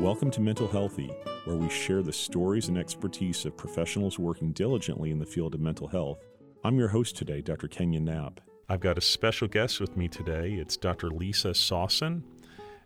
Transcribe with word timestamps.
Welcome 0.00 0.30
to 0.30 0.40
Mental 0.40 0.66
Healthy, 0.66 1.12
where 1.44 1.56
we 1.56 1.68
share 1.68 2.02
the 2.02 2.10
stories 2.10 2.68
and 2.68 2.78
expertise 2.78 3.44
of 3.44 3.54
professionals 3.54 4.18
working 4.18 4.52
diligently 4.52 5.10
in 5.10 5.18
the 5.18 5.26
field 5.26 5.54
of 5.54 5.60
mental 5.60 5.88
health. 5.88 6.24
I'm 6.64 6.78
your 6.78 6.88
host 6.88 7.18
today, 7.18 7.42
Dr. 7.42 7.68
Kenyon 7.68 8.06
Knapp. 8.06 8.40
I've 8.66 8.80
got 8.80 8.96
a 8.96 9.02
special 9.02 9.46
guest 9.46 9.78
with 9.78 9.98
me 9.98 10.08
today. 10.08 10.54
It's 10.54 10.78
Dr. 10.78 11.10
Lisa 11.10 11.48
Sosin. 11.48 12.22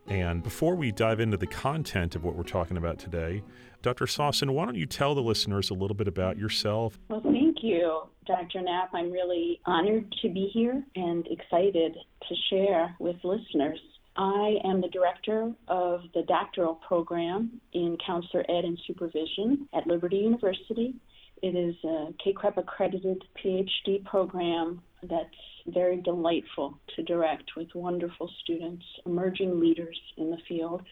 And 0.08 0.42
before 0.42 0.74
we 0.74 0.90
dive 0.90 1.20
into 1.20 1.36
the 1.36 1.46
content 1.46 2.16
of 2.16 2.24
what 2.24 2.34
we're 2.34 2.42
talking 2.42 2.76
about 2.76 2.98
today, 2.98 3.44
Dr. 3.80 4.06
Sosin, 4.06 4.50
why 4.50 4.64
don't 4.64 4.74
you 4.74 4.84
tell 4.84 5.14
the 5.14 5.22
listeners 5.22 5.70
a 5.70 5.74
little 5.74 5.94
bit 5.94 6.08
about 6.08 6.36
yourself? 6.36 6.98
Well, 7.08 7.20
thank 7.22 7.58
you, 7.62 8.08
Dr. 8.26 8.60
Knapp. 8.60 8.90
I'm 8.92 9.12
really 9.12 9.60
honored 9.66 10.12
to 10.22 10.28
be 10.30 10.50
here 10.52 10.82
and 10.96 11.24
excited 11.28 11.96
to 12.28 12.34
share 12.50 12.96
with 12.98 13.16
listeners. 13.22 13.78
I 14.16 14.58
am 14.64 14.80
the 14.80 14.88
director 14.88 15.52
of 15.66 16.02
the 16.14 16.22
doctoral 16.22 16.76
program 16.76 17.60
in 17.72 17.98
counselor 18.04 18.44
ed 18.48 18.64
and 18.64 18.78
supervision 18.86 19.68
at 19.74 19.86
Liberty 19.86 20.18
University. 20.18 20.94
It 21.42 21.56
is 21.56 21.74
a 21.84 22.14
CACREP 22.24 22.56
accredited 22.56 23.22
PhD 23.42 24.04
program 24.04 24.80
that's 25.02 25.28
very 25.66 26.00
delightful 26.00 26.78
to 26.94 27.02
direct 27.02 27.50
with 27.56 27.68
wonderful 27.74 28.30
students, 28.42 28.84
emerging 29.04 29.58
leaders 29.58 29.98
in 30.16 30.30
the 30.30 30.38
field. 30.48 30.82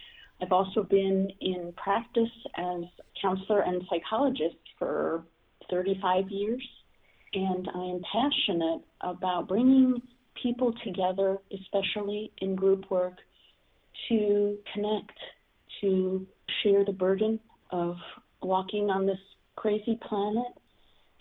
I've 0.41 0.52
also 0.52 0.83
been 0.83 1.30
in 1.41 1.73
practice 1.77 2.30
as 2.57 2.83
counselor 3.21 3.61
and 3.61 3.83
psychologist 3.89 4.57
for 4.79 5.25
35 5.71 6.29
years, 6.29 6.69
and 7.35 7.69
I 7.73 7.85
am 7.85 8.01
passionate 8.13 8.83
about 9.01 9.47
bringing 9.47 10.02
people 10.41 10.73
together, 10.85 11.39
especially 11.53 12.33
in 12.39 12.55
group 12.55 12.91
work, 12.91 13.15
to 14.09 14.59
connect, 14.73 15.19
to 15.81 16.27
share 16.63 16.85
the 16.85 16.93
burden 16.93 17.41
of 17.71 17.97
walking 18.43 18.91
on 18.91 19.07
this 19.07 19.19
crazy 19.57 19.99
planet, 20.09 20.52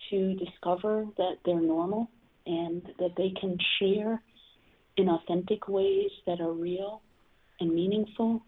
to 0.09 0.36
discover 0.36 1.06
that 1.18 1.36
they're 1.45 1.62
normal 1.62 2.09
and 2.45 2.81
that 3.00 3.12
they 3.18 3.31
can 3.40 3.58
share 3.80 4.22
in 4.98 5.08
authentic 5.09 5.68
ways 5.68 6.09
that 6.25 6.42
are 6.42 6.52
real 6.52 7.02
and 7.59 7.73
meaningful, 7.73 8.44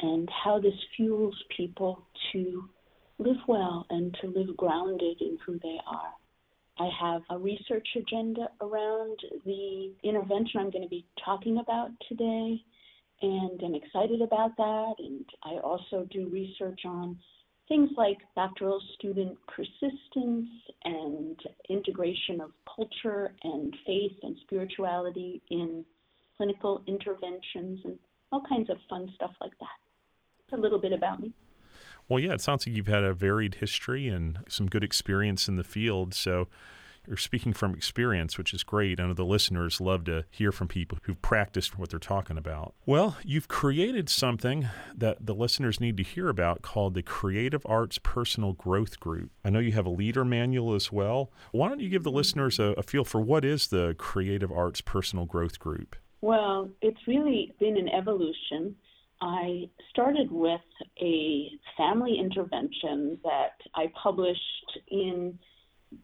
and 0.00 0.28
how 0.44 0.58
this 0.58 0.74
fuels 0.96 1.36
people 1.56 2.02
to 2.32 2.68
live 3.18 3.36
well 3.46 3.86
and 3.90 4.16
to 4.20 4.26
live 4.28 4.56
grounded 4.56 5.20
in 5.20 5.38
who 5.46 5.58
they 5.62 5.78
are. 5.86 6.12
I 6.78 6.88
have 7.00 7.22
a 7.30 7.38
research 7.38 7.88
agenda 7.96 8.48
around 8.60 9.18
the 9.44 9.92
intervention 10.02 10.60
I'm 10.60 10.70
going 10.70 10.82
to 10.82 10.88
be 10.88 11.06
talking 11.24 11.58
about 11.58 11.90
today, 12.08 12.60
and 13.22 13.60
I'm 13.64 13.74
excited 13.74 14.20
about 14.20 14.56
that. 14.58 14.94
And 14.98 15.24
I 15.42 15.58
also 15.62 16.06
do 16.10 16.28
research 16.28 16.80
on 16.84 17.18
things 17.68 17.90
like 17.96 18.18
doctoral 18.34 18.80
student 18.94 19.38
persistence 19.48 20.48
and 20.84 21.38
integration 21.68 22.40
of 22.40 22.50
culture 22.74 23.32
and 23.42 23.74
faith 23.86 24.16
and 24.22 24.36
spirituality 24.42 25.42
in 25.50 25.84
clinical 26.36 26.82
interventions 26.86 27.80
and 27.84 27.98
all 28.30 28.42
kinds 28.48 28.68
of 28.70 28.76
fun 28.88 29.10
stuff 29.14 29.32
like 29.40 29.58
that. 29.60 30.56
A 30.56 30.60
little 30.60 30.78
bit 30.78 30.92
about 30.92 31.20
me. 31.20 31.32
Well, 32.08 32.20
yeah, 32.20 32.32
it 32.32 32.40
sounds 32.40 32.66
like 32.66 32.76
you've 32.76 32.86
had 32.86 33.04
a 33.04 33.14
varied 33.14 33.56
history 33.56 34.08
and 34.08 34.38
some 34.48 34.66
good 34.68 34.84
experience 34.84 35.48
in 35.48 35.56
the 35.56 35.64
field. 35.64 36.14
So, 36.14 36.48
you're 37.06 37.16
speaking 37.16 37.52
from 37.52 37.74
experience, 37.74 38.36
which 38.36 38.52
is 38.52 38.62
great. 38.62 38.98
I 39.00 39.06
know 39.06 39.14
the 39.14 39.24
listeners 39.24 39.80
love 39.80 40.04
to 40.04 40.24
hear 40.30 40.52
from 40.52 40.68
people 40.68 40.98
who've 41.02 41.20
practiced 41.22 41.78
what 41.78 41.90
they're 41.90 41.98
talking 41.98 42.36
about. 42.36 42.74
Well, 42.84 43.16
you've 43.24 43.48
created 43.48 44.08
something 44.08 44.68
that 44.94 45.24
the 45.24 45.34
listeners 45.34 45.80
need 45.80 45.96
to 45.98 46.02
hear 46.02 46.28
about 46.28 46.62
called 46.62 46.94
the 46.94 47.02
Creative 47.02 47.64
Arts 47.66 47.98
Personal 48.02 48.52
Growth 48.52 48.98
Group. 48.98 49.30
I 49.44 49.50
know 49.50 49.58
you 49.60 49.72
have 49.72 49.86
a 49.86 49.90
leader 49.90 50.24
manual 50.24 50.74
as 50.74 50.90
well. 50.90 51.30
Why 51.52 51.68
don't 51.68 51.80
you 51.80 51.88
give 51.88 52.02
the 52.02 52.10
listeners 52.10 52.58
a, 52.58 52.74
a 52.76 52.82
feel 52.82 53.04
for 53.04 53.20
what 53.20 53.44
is 53.44 53.68
the 53.68 53.94
Creative 53.98 54.50
Arts 54.50 54.80
Personal 54.80 55.26
Growth 55.26 55.58
Group? 55.58 55.96
Well, 56.20 56.70
it's 56.82 57.06
really 57.06 57.54
been 57.60 57.76
an 57.76 57.88
evolution. 57.88 58.74
I 59.20 59.70
started 59.90 60.30
with 60.30 60.60
a 61.00 61.48
family 61.76 62.18
intervention 62.18 63.18
that 63.24 63.56
I 63.74 63.90
published 64.02 64.78
in 64.90 65.38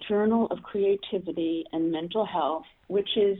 Journal 0.08 0.46
of 0.50 0.62
Creativity 0.62 1.64
and 1.72 1.90
Mental 1.90 2.24
Health, 2.24 2.64
which 2.86 3.08
is 3.16 3.38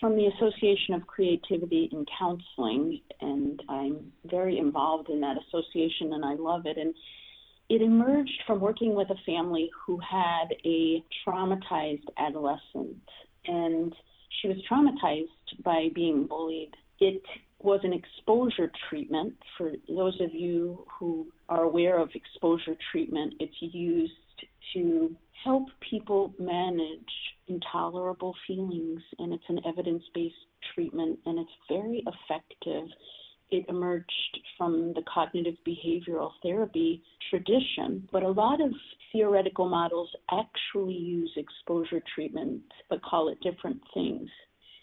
from 0.00 0.16
the 0.16 0.26
Association 0.26 0.94
of 0.94 1.06
Creativity 1.06 1.88
in 1.90 2.06
Counseling, 2.18 3.00
and 3.20 3.60
I'm 3.68 4.12
very 4.26 4.58
involved 4.58 5.08
in 5.08 5.20
that 5.20 5.36
association 5.48 6.12
and 6.12 6.24
I 6.24 6.34
love 6.34 6.66
it. 6.66 6.76
And 6.78 6.94
it 7.68 7.82
emerged 7.82 8.42
from 8.46 8.60
working 8.60 8.94
with 8.94 9.10
a 9.10 9.16
family 9.26 9.70
who 9.84 9.98
had 9.98 10.54
a 10.64 11.02
traumatized 11.26 12.06
adolescent, 12.16 13.02
and 13.46 13.94
she 14.40 14.48
was 14.48 14.56
traumatized 14.70 15.62
by 15.64 15.88
being 15.94 16.26
bullied. 16.26 16.74
It 17.00 17.22
was 17.60 17.80
an 17.82 17.92
exposure 17.92 18.70
treatment. 18.88 19.34
For 19.56 19.72
those 19.88 20.20
of 20.20 20.34
you 20.34 20.86
who 20.98 21.26
are 21.48 21.64
aware 21.64 21.98
of 21.98 22.10
exposure 22.14 22.76
treatment, 22.92 23.34
it's 23.40 23.54
used 23.60 24.12
to 24.74 25.14
help 25.44 25.66
people 25.88 26.34
manage 26.38 27.12
intolerable 27.48 28.34
feelings, 28.46 29.00
and 29.18 29.32
it's 29.32 29.48
an 29.48 29.60
evidence 29.66 30.02
based 30.14 30.34
treatment, 30.74 31.18
and 31.26 31.38
it's 31.38 31.50
very 31.68 32.04
effective. 32.06 32.88
It 33.50 33.64
emerged 33.68 34.40
from 34.56 34.92
the 34.94 35.02
cognitive 35.12 35.54
behavioral 35.66 36.32
therapy 36.42 37.02
tradition, 37.30 38.06
but 38.12 38.22
a 38.22 38.28
lot 38.28 38.60
of 38.60 38.72
theoretical 39.12 39.68
models 39.68 40.10
actually 40.30 40.94
use 40.94 41.32
exposure 41.36 42.02
treatment 42.14 42.60
but 42.90 43.02
call 43.02 43.28
it 43.30 43.40
different 43.40 43.80
things. 43.94 44.28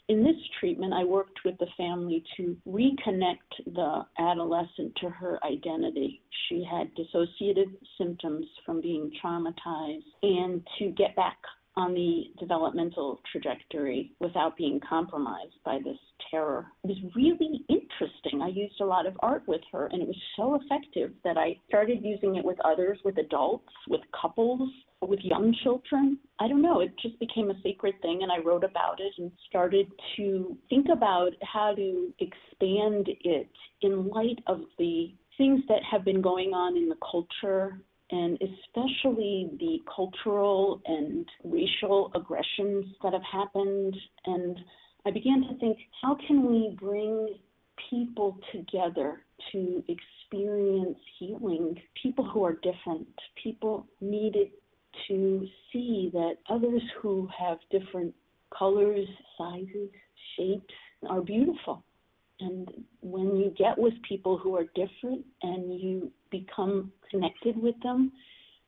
In 0.08 0.24
this 0.24 0.36
treatment, 0.60 0.94
I 0.94 1.04
worked 1.04 1.40
with 1.44 1.58
the 1.58 1.68
family 1.78 2.24
to 2.38 2.56
reconnect 2.68 3.66
the 3.66 4.06
adolescent 4.20 4.96
to 4.98 5.10
her 5.10 5.40
identity. 5.44 6.22
She 6.48 6.64
had 6.64 6.92
dissociative 6.96 7.74
symptoms 7.98 8.46
from 8.66 8.82
being 8.82 9.12
traumatized 9.24 10.04
and 10.22 10.62
to 10.78 10.92
get 10.92 11.16
back 11.16 11.38
on 11.78 11.94
the 11.94 12.26
developmental 12.40 13.20
trajectory 13.32 14.12
without 14.20 14.56
being 14.56 14.80
compromised 14.88 15.56
by 15.66 15.80
this 15.84 15.98
terror. 16.32 16.68
It 16.84 16.90
was 16.90 17.14
really 17.16 17.66
interesting. 17.68 18.42
I 18.42 18.48
used 18.48 18.80
a 18.82 18.86
lot 18.86 19.06
of 19.06 19.18
art 19.22 19.44
with 19.48 19.62
her, 19.72 19.88
and 19.88 20.02
it 20.02 20.08
was 20.08 20.22
so 20.38 20.56
effective 20.56 21.12
that 21.24 21.38
I 21.38 21.58
started 21.68 22.04
using 22.04 22.36
it 22.36 22.46
with 22.46 22.58
others, 22.64 23.00
with 23.04 23.18
adults, 23.18 23.74
with 23.90 24.02
couples, 24.20 24.70
with 25.08 25.20
young 25.22 25.56
children. 25.64 26.18
I 26.40 26.48
don't 26.48 26.62
know, 26.62 26.82
it 26.82 26.94
just 27.02 27.20
became 27.20 27.50
a 27.50 27.62
sacred 27.64 27.96
thing, 28.02 28.20
and 28.22 28.32
I 28.32 28.40
wrote 28.40 28.64
about 28.64 29.00
it 29.00 29.14
and 29.18 29.32
started 29.48 29.88
to 30.18 30.58
think 30.70 30.88
about 30.92 31.32
how 31.42 31.74
to 31.76 32.14
expand 32.20 33.10
it 33.24 33.50
in 33.82 34.08
light 34.10 34.40
of 34.48 34.62
the 34.78 35.14
things 35.38 35.62
that 35.68 35.84
have 35.90 36.06
been 36.06 36.22
going 36.22 36.54
on 36.54 36.78
in 36.78 36.90
the 36.90 36.98
culture 37.12 37.82
and 38.12 38.38
especially 38.42 39.50
the 39.60 39.80
cultural 39.94 40.82
and 40.86 41.28
racial 41.44 42.12
aggressions 42.16 42.86
that 43.02 43.14
have 43.14 43.24
happened. 43.24 43.96
And 44.26 44.58
I 45.06 45.12
began 45.12 45.42
to 45.42 45.58
think, 45.60 45.78
how 46.02 46.18
can 46.28 46.46
we 46.46 46.78
bring 46.80 47.36
people 47.90 48.38
together 48.52 49.22
to 49.52 49.84
experience 49.88 50.98
healing? 51.20 51.82
People 52.02 52.30
who 52.30 52.44
are 52.44 52.54
different, 52.54 53.08
people 53.42 53.88
needed 54.02 54.50
to 55.08 55.48
see 55.72 56.10
that 56.14 56.36
others 56.50 56.82
who 57.02 57.28
have 57.38 57.58
different 57.72 58.14
colors, 58.58 59.08
sizes, 59.38 59.90
shapes 60.38 60.74
are 61.10 61.22
beautiful. 61.22 61.84
And 62.40 62.70
when 63.02 63.36
you 63.36 63.54
get 63.58 63.78
with 63.78 63.94
people 64.08 64.38
who 64.38 64.56
are 64.56 64.66
different 64.76 65.26
and 65.42 65.80
you 65.80 66.12
become 66.32 66.92
connected 67.10 67.62
with 67.62 67.76
them, 67.82 68.12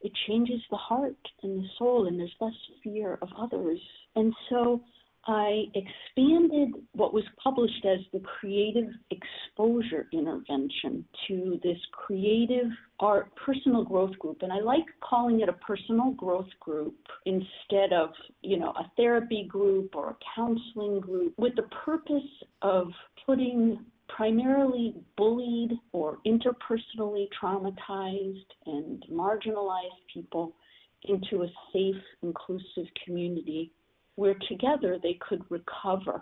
it 0.01 0.12
changes 0.27 0.62
the 0.69 0.77
heart 0.77 1.18
and 1.44 1.63
the 1.63 1.68
soul, 1.77 2.07
and 2.07 2.19
there's 2.19 2.35
less 2.39 2.53
fear 2.83 3.18
of 3.21 3.30
others. 3.38 3.80
And 4.15 4.33
so 4.50 4.81
I 5.27 5.65
expanded 5.75 6.69
what 6.94 7.13
was 7.13 7.25
published 7.44 7.85
as 7.85 8.00
the 8.13 8.21
creative 8.21 8.89
exposure 9.12 10.07
intervention 10.13 11.03
to 11.27 11.59
this 11.63 11.77
creative 11.91 12.68
art 13.01 13.29
personal 13.35 13.83
growth 13.83 14.18
group. 14.19 14.41
And 14.41 14.53
I 14.53 14.59
like 14.59 14.85
calling 15.01 15.41
it 15.41 15.50
a 15.50 15.53
personal 15.53 16.12
growth 16.12 16.47
group 16.62 16.95
instead 17.25 17.91
of, 17.91 18.12
you 18.41 18.57
know, 18.57 18.69
a 18.69 18.89
therapy 18.95 19.45
group 19.50 19.95
or 19.95 20.12
a 20.12 20.18
counseling 20.33 21.01
group 21.01 21.33
with 21.38 21.57
the 21.57 21.68
purpose 21.85 22.23
of 22.62 22.88
putting 23.25 23.85
primarily 24.07 24.95
bullied 25.18 25.73
or 25.91 26.19
interpersonally 26.25 27.27
traumatized 27.41 28.45
and 28.65 29.06
marginalized 29.12 30.00
people 30.13 30.56
into 31.03 31.44
a 31.44 31.47
safe, 31.73 32.01
inclusive 32.23 32.85
community 33.03 33.73
where 34.17 34.35
together 34.49 34.97
they 35.01 35.17
could 35.27 35.43
recover. 35.49 36.21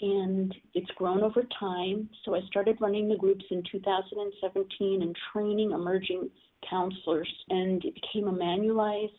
and 0.00 0.54
it's 0.74 0.90
grown 0.96 1.22
over 1.22 1.42
time. 1.58 2.08
So 2.24 2.34
I 2.34 2.40
started 2.46 2.78
running 2.80 3.08
the 3.08 3.16
groups 3.16 3.44
in 3.50 3.62
2017 3.70 5.02
and 5.02 5.16
training 5.32 5.72
emerging 5.72 6.30
counselors, 6.70 7.32
and 7.50 7.84
it 7.84 7.94
became 7.94 8.28
a 8.28 8.32
manualized 8.32 9.10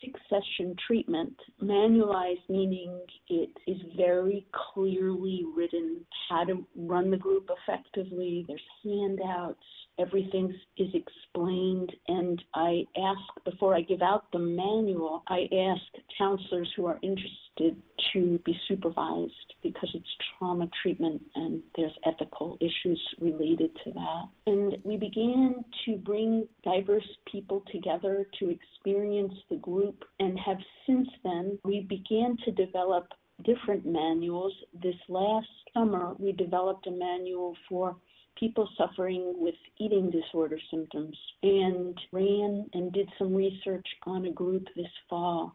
six 0.00 0.20
session 0.28 0.74
treatment. 0.86 1.34
Manualized 1.62 2.48
meaning 2.48 3.00
it 3.28 3.50
is 3.66 3.78
very 3.96 4.46
clearly 4.72 5.44
written 5.56 6.00
how 6.28 6.44
to 6.44 6.66
run 6.76 7.10
the 7.10 7.16
group 7.16 7.48
effectively. 7.50 8.44
There's 8.48 8.60
handouts, 8.82 9.64
everything 9.98 10.54
is 10.76 10.88
explained. 10.94 11.92
And 12.08 12.42
I 12.54 12.84
ask, 12.96 13.44
before 13.44 13.74
I 13.74 13.82
give 13.82 14.02
out 14.02 14.30
the 14.32 14.38
manual, 14.38 15.22
I 15.28 15.48
ask 15.52 15.82
counselors 16.18 16.70
who 16.76 16.86
are 16.86 16.98
interested 17.02 17.80
to 18.12 18.38
be 18.44 18.58
supervised 18.66 19.54
because 19.62 19.88
it's 19.94 20.06
trauma 20.38 20.68
treatment 20.82 21.22
and 21.36 21.62
there's 21.76 21.92
ethical 22.04 22.58
issues 22.60 23.00
related 23.20 23.70
to 23.84 23.92
that. 23.92 24.24
And 24.46 24.76
we 24.84 24.96
began 24.96 25.64
to 25.86 25.96
bring 25.96 26.48
diverse 26.64 27.08
people 27.30 27.62
together 27.70 28.26
to 28.40 28.50
experience 28.50 29.34
the 29.50 29.56
group 29.56 30.04
and 30.20 30.38
have 30.38 30.58
since 30.86 31.08
then 31.22 31.58
we 31.64 31.80
began 31.88 32.36
to 32.44 32.50
develop 32.52 33.08
different 33.44 33.86
manuals. 33.86 34.52
This 34.82 34.94
last 35.08 35.48
summer, 35.72 36.14
we 36.18 36.32
developed 36.32 36.86
a 36.86 36.90
manual 36.90 37.56
for 37.68 37.96
people 38.38 38.68
suffering 38.76 39.34
with 39.36 39.54
eating 39.78 40.10
disorder 40.10 40.58
symptoms 40.70 41.16
and 41.42 41.98
ran 42.12 42.66
and 42.72 42.92
did 42.92 43.08
some 43.18 43.34
research 43.34 43.86
on 44.06 44.26
a 44.26 44.32
group 44.32 44.64
this 44.76 44.86
fall. 45.08 45.54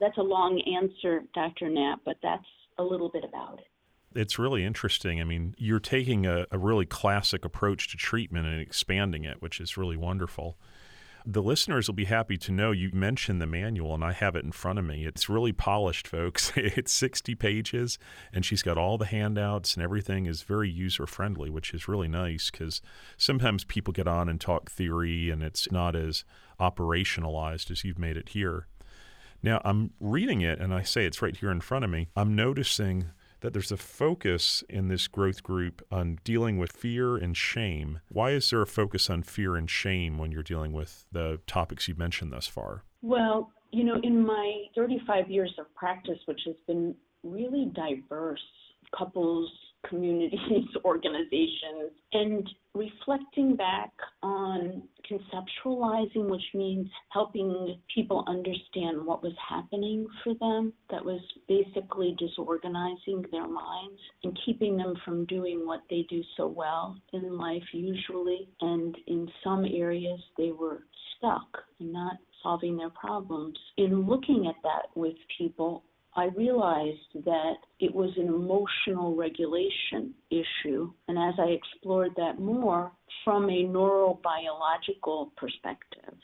That's 0.00 0.18
a 0.18 0.22
long 0.22 0.60
answer, 0.60 1.22
Dr. 1.34 1.68
Knapp, 1.68 2.00
but 2.04 2.16
that's 2.22 2.46
a 2.78 2.82
little 2.82 3.08
bit 3.08 3.24
about 3.24 3.58
it. 3.58 4.18
It's 4.18 4.38
really 4.38 4.64
interesting. 4.64 5.20
I 5.20 5.24
mean, 5.24 5.54
you're 5.58 5.80
taking 5.80 6.26
a, 6.26 6.46
a 6.50 6.58
really 6.58 6.86
classic 6.86 7.44
approach 7.44 7.90
to 7.90 7.96
treatment 7.96 8.46
and 8.46 8.60
expanding 8.60 9.24
it, 9.24 9.42
which 9.42 9.60
is 9.60 9.76
really 9.76 9.96
wonderful 9.96 10.56
the 11.26 11.42
listeners 11.42 11.88
will 11.88 11.94
be 11.94 12.04
happy 12.04 12.36
to 12.38 12.52
know 12.52 12.70
you 12.70 12.90
mentioned 12.92 13.40
the 13.40 13.46
manual, 13.46 13.94
and 13.94 14.04
I 14.04 14.12
have 14.12 14.36
it 14.36 14.44
in 14.44 14.52
front 14.52 14.78
of 14.78 14.84
me. 14.84 15.04
It's 15.04 15.28
really 15.28 15.52
polished, 15.52 16.08
folks. 16.08 16.52
it's 16.56 16.92
60 16.92 17.34
pages, 17.34 17.98
and 18.32 18.44
she's 18.44 18.62
got 18.62 18.78
all 18.78 18.98
the 18.98 19.06
handouts, 19.06 19.74
and 19.74 19.82
everything 19.82 20.26
is 20.26 20.42
very 20.42 20.70
user 20.70 21.06
friendly, 21.06 21.50
which 21.50 21.74
is 21.74 21.88
really 21.88 22.08
nice 22.08 22.50
because 22.50 22.80
sometimes 23.16 23.64
people 23.64 23.92
get 23.92 24.08
on 24.08 24.28
and 24.28 24.40
talk 24.40 24.70
theory, 24.70 25.30
and 25.30 25.42
it's 25.42 25.70
not 25.70 25.94
as 25.94 26.24
operationalized 26.60 27.70
as 27.70 27.84
you've 27.84 27.98
made 27.98 28.16
it 28.16 28.30
here. 28.30 28.66
Now, 29.42 29.60
I'm 29.64 29.92
reading 30.00 30.40
it, 30.40 30.58
and 30.58 30.74
I 30.74 30.82
say 30.82 31.04
it's 31.04 31.22
right 31.22 31.36
here 31.36 31.50
in 31.50 31.60
front 31.60 31.84
of 31.84 31.90
me. 31.90 32.08
I'm 32.16 32.34
noticing 32.34 33.10
that 33.40 33.52
there's 33.52 33.72
a 33.72 33.76
focus 33.76 34.64
in 34.68 34.88
this 34.88 35.06
growth 35.08 35.42
group 35.42 35.84
on 35.90 36.18
dealing 36.24 36.58
with 36.58 36.72
fear 36.72 37.16
and 37.16 37.36
shame. 37.36 38.00
Why 38.08 38.30
is 38.30 38.50
there 38.50 38.62
a 38.62 38.66
focus 38.66 39.08
on 39.08 39.22
fear 39.22 39.56
and 39.56 39.70
shame 39.70 40.18
when 40.18 40.32
you're 40.32 40.42
dealing 40.42 40.72
with 40.72 41.04
the 41.12 41.40
topics 41.46 41.88
you've 41.88 41.98
mentioned 41.98 42.32
thus 42.32 42.46
far? 42.46 42.82
Well, 43.02 43.50
you 43.70 43.84
know, 43.84 44.00
in 44.02 44.24
my 44.24 44.64
35 44.74 45.30
years 45.30 45.54
of 45.58 45.72
practice, 45.74 46.18
which 46.26 46.40
has 46.46 46.56
been 46.66 46.94
really 47.22 47.70
diverse, 47.74 48.40
couples, 48.96 49.50
communities, 49.86 50.68
organizations, 50.84 51.92
and 52.12 52.48
reflecting 52.74 53.56
back 53.56 53.90
on 54.22 54.82
conceptualizing, 55.10 56.28
which 56.28 56.42
means 56.54 56.88
helping 57.10 57.76
people 57.94 58.24
understand 58.26 59.04
what 59.04 59.22
was 59.22 59.32
happening 59.48 60.06
for 60.22 60.34
them, 60.34 60.72
that 60.90 61.04
was 61.04 61.20
basically 61.48 62.14
disorganizing 62.18 63.24
their 63.32 63.48
minds 63.48 64.00
and 64.24 64.38
keeping 64.44 64.76
them 64.76 64.94
from 65.04 65.24
doing 65.26 65.66
what 65.66 65.80
they 65.90 66.06
do 66.08 66.22
so 66.36 66.46
well 66.46 66.96
in 67.12 67.36
life, 67.36 67.62
usually. 67.72 68.48
And 68.60 68.96
in 69.06 69.28
some 69.42 69.64
areas, 69.64 70.20
they 70.36 70.52
were 70.52 70.82
stuck 71.16 71.58
and 71.80 71.92
not 71.92 72.16
solving 72.42 72.76
their 72.76 72.90
problems. 72.90 73.58
In 73.76 74.06
looking 74.06 74.46
at 74.46 74.62
that 74.62 74.86
with 74.94 75.16
people, 75.36 75.84
I 76.18 76.30
realized 76.36 77.24
that 77.26 77.58
it 77.78 77.94
was 77.94 78.10
an 78.16 78.26
emotional 78.26 79.14
regulation 79.14 80.12
issue. 80.32 80.90
And 81.06 81.16
as 81.16 81.34
I 81.38 81.50
explored 81.50 82.10
that 82.16 82.40
more 82.40 82.90
from 83.24 83.44
a 83.44 83.62
neurobiological 83.62 85.36
perspective, 85.36 86.16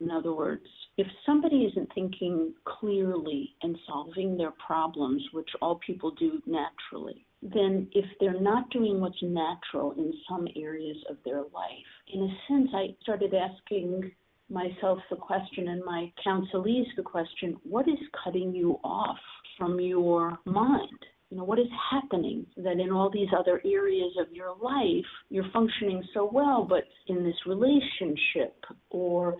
in 0.00 0.10
other 0.10 0.32
words, 0.32 0.64
if 0.96 1.06
somebody 1.26 1.64
isn't 1.70 1.90
thinking 1.94 2.54
clearly 2.64 3.54
and 3.62 3.76
solving 3.86 4.38
their 4.38 4.52
problems, 4.52 5.22
which 5.32 5.50
all 5.60 5.78
people 5.86 6.12
do 6.12 6.40
naturally, 6.46 7.26
then 7.42 7.88
if 7.92 8.06
they're 8.20 8.40
not 8.40 8.70
doing 8.70 9.00
what's 9.00 9.22
natural 9.22 9.92
in 9.98 10.14
some 10.30 10.48
areas 10.56 10.96
of 11.10 11.18
their 11.26 11.42
life, 11.52 11.90
in 12.10 12.22
a 12.22 12.38
sense, 12.48 12.70
I 12.72 12.96
started 13.02 13.34
asking 13.34 14.12
myself 14.52 14.98
the 15.10 15.16
question 15.16 15.68
and 15.68 15.84
my 15.84 16.12
counselees 16.24 16.84
the 16.96 17.02
question 17.02 17.56
what 17.64 17.88
is 17.88 17.98
cutting 18.22 18.54
you 18.54 18.78
off 18.84 19.18
from 19.58 19.80
your 19.80 20.38
mind. 20.44 20.98
You 21.30 21.38
know, 21.38 21.44
what 21.44 21.58
is 21.58 21.66
happening 21.90 22.44
that 22.58 22.78
in 22.78 22.90
all 22.90 23.10
these 23.10 23.28
other 23.36 23.62
areas 23.64 24.12
of 24.20 24.30
your 24.32 24.54
life 24.60 25.04
you're 25.30 25.50
functioning 25.52 26.02
so 26.12 26.28
well, 26.30 26.66
but 26.68 26.84
in 27.08 27.24
this 27.24 27.36
relationship 27.46 28.54
or 28.90 29.36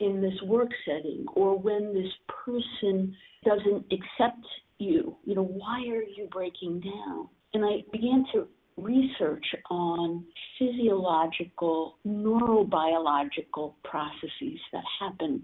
in 0.00 0.20
this 0.20 0.34
work 0.44 0.70
setting 0.84 1.24
or 1.34 1.56
when 1.58 1.94
this 1.94 2.12
person 2.44 3.14
doesn't 3.44 3.86
accept 3.92 4.44
you, 4.78 5.16
you 5.24 5.34
know, 5.34 5.44
why 5.44 5.80
are 5.88 6.02
you 6.02 6.28
breaking 6.32 6.80
down? 6.80 7.28
And 7.54 7.64
I 7.64 7.84
began 7.92 8.24
to 8.34 8.48
research 8.76 9.46
on 9.70 10.24
physiological, 10.58 11.96
neurobiological 12.06 13.74
processes 13.84 14.60
that 14.72 14.84
happen 15.00 15.42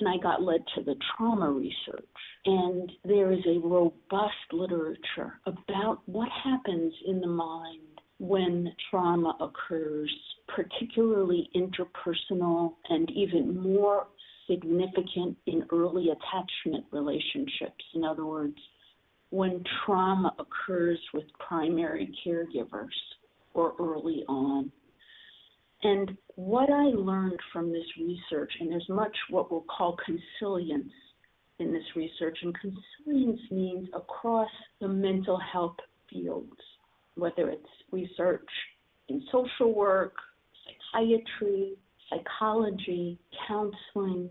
and 0.00 0.08
I 0.08 0.16
got 0.22 0.42
led 0.42 0.62
to 0.74 0.82
the 0.82 0.96
trauma 1.16 1.50
research. 1.50 2.04
And 2.44 2.90
there 3.04 3.32
is 3.32 3.44
a 3.46 3.58
robust 3.58 4.52
literature 4.52 5.40
about 5.46 6.00
what 6.06 6.28
happens 6.44 6.92
in 7.06 7.20
the 7.20 7.26
mind 7.26 7.80
when 8.18 8.72
trauma 8.90 9.36
occurs, 9.40 10.12
particularly 10.48 11.50
interpersonal 11.54 12.74
and 12.88 13.10
even 13.10 13.58
more 13.58 14.06
significant 14.48 15.36
in 15.46 15.64
early 15.70 16.10
attachment 16.10 16.84
relationships. 16.92 17.84
In 17.94 18.04
other 18.04 18.24
words, 18.24 18.56
when 19.30 19.62
trauma 19.84 20.34
occurs 20.38 20.98
with 21.12 21.24
primary 21.38 22.14
caregivers 22.24 22.94
or 23.56 23.74
early 23.80 24.22
on. 24.28 24.70
And 25.82 26.16
what 26.36 26.70
I 26.70 26.84
learned 26.84 27.38
from 27.52 27.72
this 27.72 27.86
research, 27.98 28.52
and 28.60 28.70
there's 28.70 28.88
much 28.88 29.16
what 29.30 29.50
we'll 29.50 29.64
call 29.76 29.96
consilience 30.04 30.92
in 31.58 31.72
this 31.72 31.84
research, 31.94 32.38
and 32.42 32.54
consilience 32.58 33.40
means 33.50 33.88
across 33.94 34.50
the 34.80 34.88
mental 34.88 35.38
health 35.38 35.76
fields, 36.10 36.56
whether 37.14 37.48
it's 37.50 37.66
research 37.92 38.48
in 39.08 39.22
social 39.30 39.74
work, 39.74 40.14
psychiatry, 40.92 41.74
psychology, 42.10 43.18
counseling, 43.46 44.28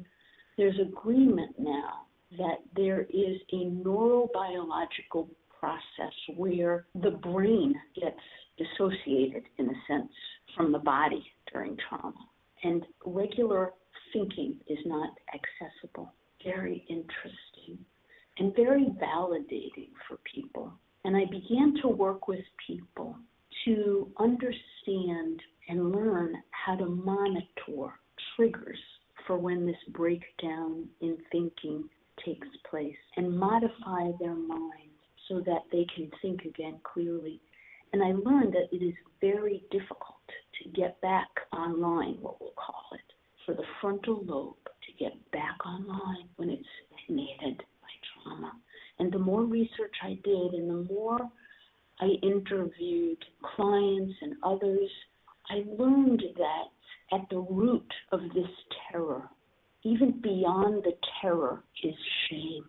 there's 0.58 0.80
agreement 0.80 1.56
now 1.58 2.06
that 2.38 2.60
there 2.75 3.02
is 3.04 3.38
a 3.52 3.66
neurobiological 3.66 5.28
process 5.66 6.14
where 6.36 6.86
the 7.02 7.12
brain 7.12 7.74
gets 8.00 8.20
dissociated, 8.58 9.44
in 9.58 9.68
a 9.68 9.74
sense, 9.88 10.12
from 10.56 10.72
the 10.72 10.80
body 10.80 11.26
during 11.52 11.76
trauma. 11.90 12.14
And 12.64 12.84
regular 13.06 13.72
thinking 14.14 14.58
is 14.68 14.78
not 14.86 15.10
accessible. 15.34 16.14
Very 16.44 16.86
interesting 16.88 17.84
and 18.38 18.56
very 18.56 18.86
validating 19.02 19.90
for 20.08 20.18
people. 20.32 20.72
And 21.04 21.16
I 21.16 21.26
began 21.26 21.76
to 21.82 21.88
work 21.88 22.28
with 22.28 22.46
people 22.68 23.16
to 23.66 24.12
understand 24.20 25.40
and 25.70 25.92
learn 25.92 26.36
how 26.52 26.76
to 26.76 26.86
monitor 26.86 27.94
triggers 28.36 28.80
for 29.26 29.38
when 29.38 29.66
this 29.66 29.76
breakdown 29.90 30.88
in 31.02 31.18
thinking 31.32 31.86
takes 32.24 32.48
place 32.70 32.96
and 33.18 33.38
modify 33.38 34.12
their 34.20 34.36
minds 34.36 34.95
so 35.27 35.41
that 35.46 35.63
they 35.72 35.86
can 35.96 36.10
think 36.22 36.41
again 36.41 36.79
clearly. 36.84 37.41
And 37.94 38.03
I 38.03 38.12
learned 38.12 38.53
that 38.53 38.70
it 38.72 38.84
is 38.84 38.94
very 39.22 39.63
difficult 39.72 40.15
to 40.62 40.70
get 40.70 41.00
back 41.01 41.27
online, 41.53 42.17
what 42.22 42.39
we'll 42.41 42.53
call 42.55 42.84
it, 42.94 43.13
for 43.46 43.53
the 43.53 43.63
frontal 43.79 44.24
lobe 44.25 44.55
to 44.65 45.03
get 45.03 45.13
back 45.32 45.65
online 45.65 46.27
when 46.38 46.50
it's 46.50 46.63
needed 47.10 47.58
by 47.82 48.24
trauma. 48.24 48.51
And 49.00 49.12
the 49.12 49.20
more 49.20 49.44
research 49.44 49.96
I 50.03 50.17
did 50.24 50.53
and 50.53 50.70
the 50.70 50.94
more 50.94 51.20
I 52.00 52.08
interviewed 52.24 53.24
clients 53.55 54.15
and 54.22 54.36
others, 54.44 54.89
I 55.50 55.63
learned 55.77 56.24
that 56.38 57.15
at 57.15 57.29
the 57.29 57.39
root 57.39 57.91
of 58.12 58.22
this 58.34 58.50
terror, 58.91 59.29
even 59.84 60.20
beyond 60.22 60.84
the 60.84 60.94
terror, 61.22 61.63
is 61.84 61.94
shame, 62.29 62.65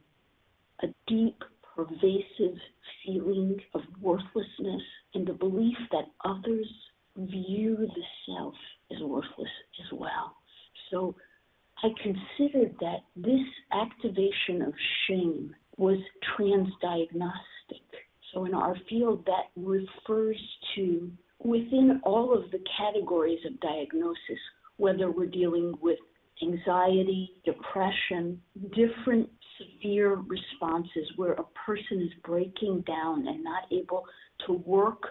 a 0.82 0.88
deep 1.06 1.42
pervasive 1.76 2.59
feeling 3.04 3.61
of 3.75 3.83
worthlessness 4.00 4.83
and 5.14 5.26
the 5.26 5.35
belief 5.35 5.76
that 5.92 6.06
others 6.25 6.66
view 7.16 7.76
the 7.76 8.02
self 8.26 8.54
as 8.90 9.02
worthless 9.02 9.50
as 9.85 9.99
well. 9.99 10.37
So 10.90 11.14
I 11.83 11.88
considered 12.02 12.75
that 12.80 13.00
this 13.14 13.47
activation 13.73 14.62
of 14.62 14.73
shame 15.06 15.54
was 15.76 15.99
transdiagnostic. 16.38 17.83
So 18.33 18.47
in 18.47 18.54
our 18.54 18.76
field, 18.88 19.26
that 19.26 19.50
refers 19.56 20.40
to 20.75 21.11
within 21.42 22.00
all 22.02 22.33
of 22.37 22.50
the 22.50 22.61
categories 22.78 23.40
of 23.47 23.61
diagnosis, 23.61 24.40
whether 24.78 25.11
we're 25.11 25.26
dealing 25.26 25.75
with 25.80 25.99
anxiety, 26.42 27.30
depression, 27.45 28.40
different 28.75 29.28
severe 29.58 30.16
responses 30.16 31.10
where 31.16 31.32
a 31.32 31.44
person 31.66 32.02
is 32.02 32.12
breaking 32.25 32.82
down 32.86 33.26
and 33.26 33.42
not 33.42 33.64
able 33.72 34.04
to 34.46 34.52
work 34.52 35.02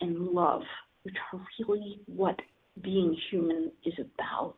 and 0.00 0.28
love, 0.28 0.62
which 1.02 1.16
are 1.32 1.40
really 1.58 2.00
what 2.06 2.38
being 2.82 3.16
human 3.30 3.70
is 3.84 3.94
about. 3.98 4.56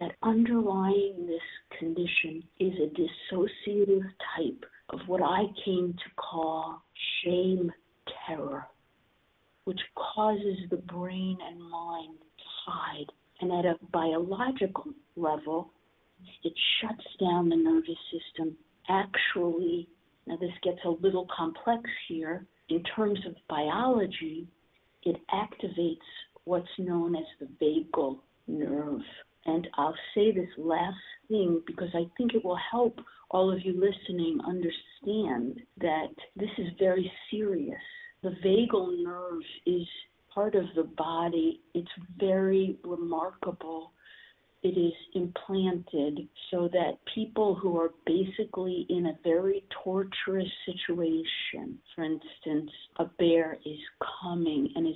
That 0.00 0.16
underlying 0.22 1.26
this 1.26 1.78
condition 1.78 2.42
is 2.58 2.72
a 2.74 3.34
dissociative 3.34 4.02
type 4.36 4.64
of 4.90 5.00
what 5.06 5.22
I 5.22 5.44
came 5.64 5.92
to 5.92 6.14
call 6.16 6.82
shame 7.24 7.70
terror, 8.26 8.66
which 9.64 9.80
causes 9.94 10.58
the 10.70 10.78
brain 10.78 11.38
and 11.46 11.60
mind 11.60 12.18
to 12.18 12.44
hide. 12.66 13.06
And 13.40 13.52
at 13.52 13.64
a 13.64 13.78
biological 13.92 14.92
level, 15.16 15.70
it 16.44 16.52
shuts 16.80 17.04
down 17.20 17.48
the 17.48 17.56
nervous 17.56 17.98
system. 18.10 18.56
Actually, 18.88 19.88
now 20.26 20.36
this 20.36 20.52
gets 20.62 20.78
a 20.84 20.90
little 20.90 21.26
complex 21.36 21.82
here. 22.08 22.46
In 22.68 22.82
terms 22.96 23.18
of 23.26 23.34
biology, 23.48 24.46
it 25.04 25.16
activates 25.32 25.96
what's 26.44 26.66
known 26.78 27.16
as 27.16 27.24
the 27.40 27.48
vagal 27.64 28.18
nerve. 28.46 29.00
And 29.46 29.66
I'll 29.74 29.94
say 30.14 30.32
this 30.32 30.48
last 30.56 30.96
thing 31.28 31.62
because 31.66 31.88
I 31.94 32.04
think 32.16 32.34
it 32.34 32.44
will 32.44 32.58
help 32.70 32.98
all 33.30 33.52
of 33.52 33.64
you 33.64 33.72
listening 33.72 34.38
understand 34.46 35.60
that 35.80 36.14
this 36.36 36.50
is 36.58 36.68
very 36.78 37.10
serious. 37.30 37.80
The 38.22 38.36
vagal 38.44 39.02
nerve 39.02 39.42
is 39.66 39.86
part 40.32 40.54
of 40.54 40.64
the 40.76 40.84
body, 40.84 41.60
it's 41.74 41.90
very 42.18 42.76
remarkable. 42.84 43.92
It 44.62 44.78
is 44.78 44.92
implanted 45.14 46.28
so 46.50 46.68
that 46.72 46.98
people 47.14 47.54
who 47.56 47.76
are 47.80 47.90
basically 48.06 48.86
in 48.88 49.06
a 49.06 49.18
very 49.24 49.64
torturous 49.82 50.50
situation, 50.64 51.78
for 51.94 52.04
instance, 52.04 52.70
a 52.96 53.06
bear 53.18 53.58
is 53.64 53.78
coming 54.22 54.72
and 54.76 54.86
is 54.86 54.94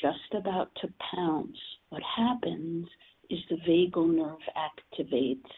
just 0.00 0.34
about 0.34 0.70
to 0.80 0.88
pounce, 1.14 1.58
what 1.88 2.02
happens 2.02 2.86
is 3.30 3.40
the 3.50 3.56
vagal 3.68 4.14
nerve 4.14 4.38
activates, 4.56 5.50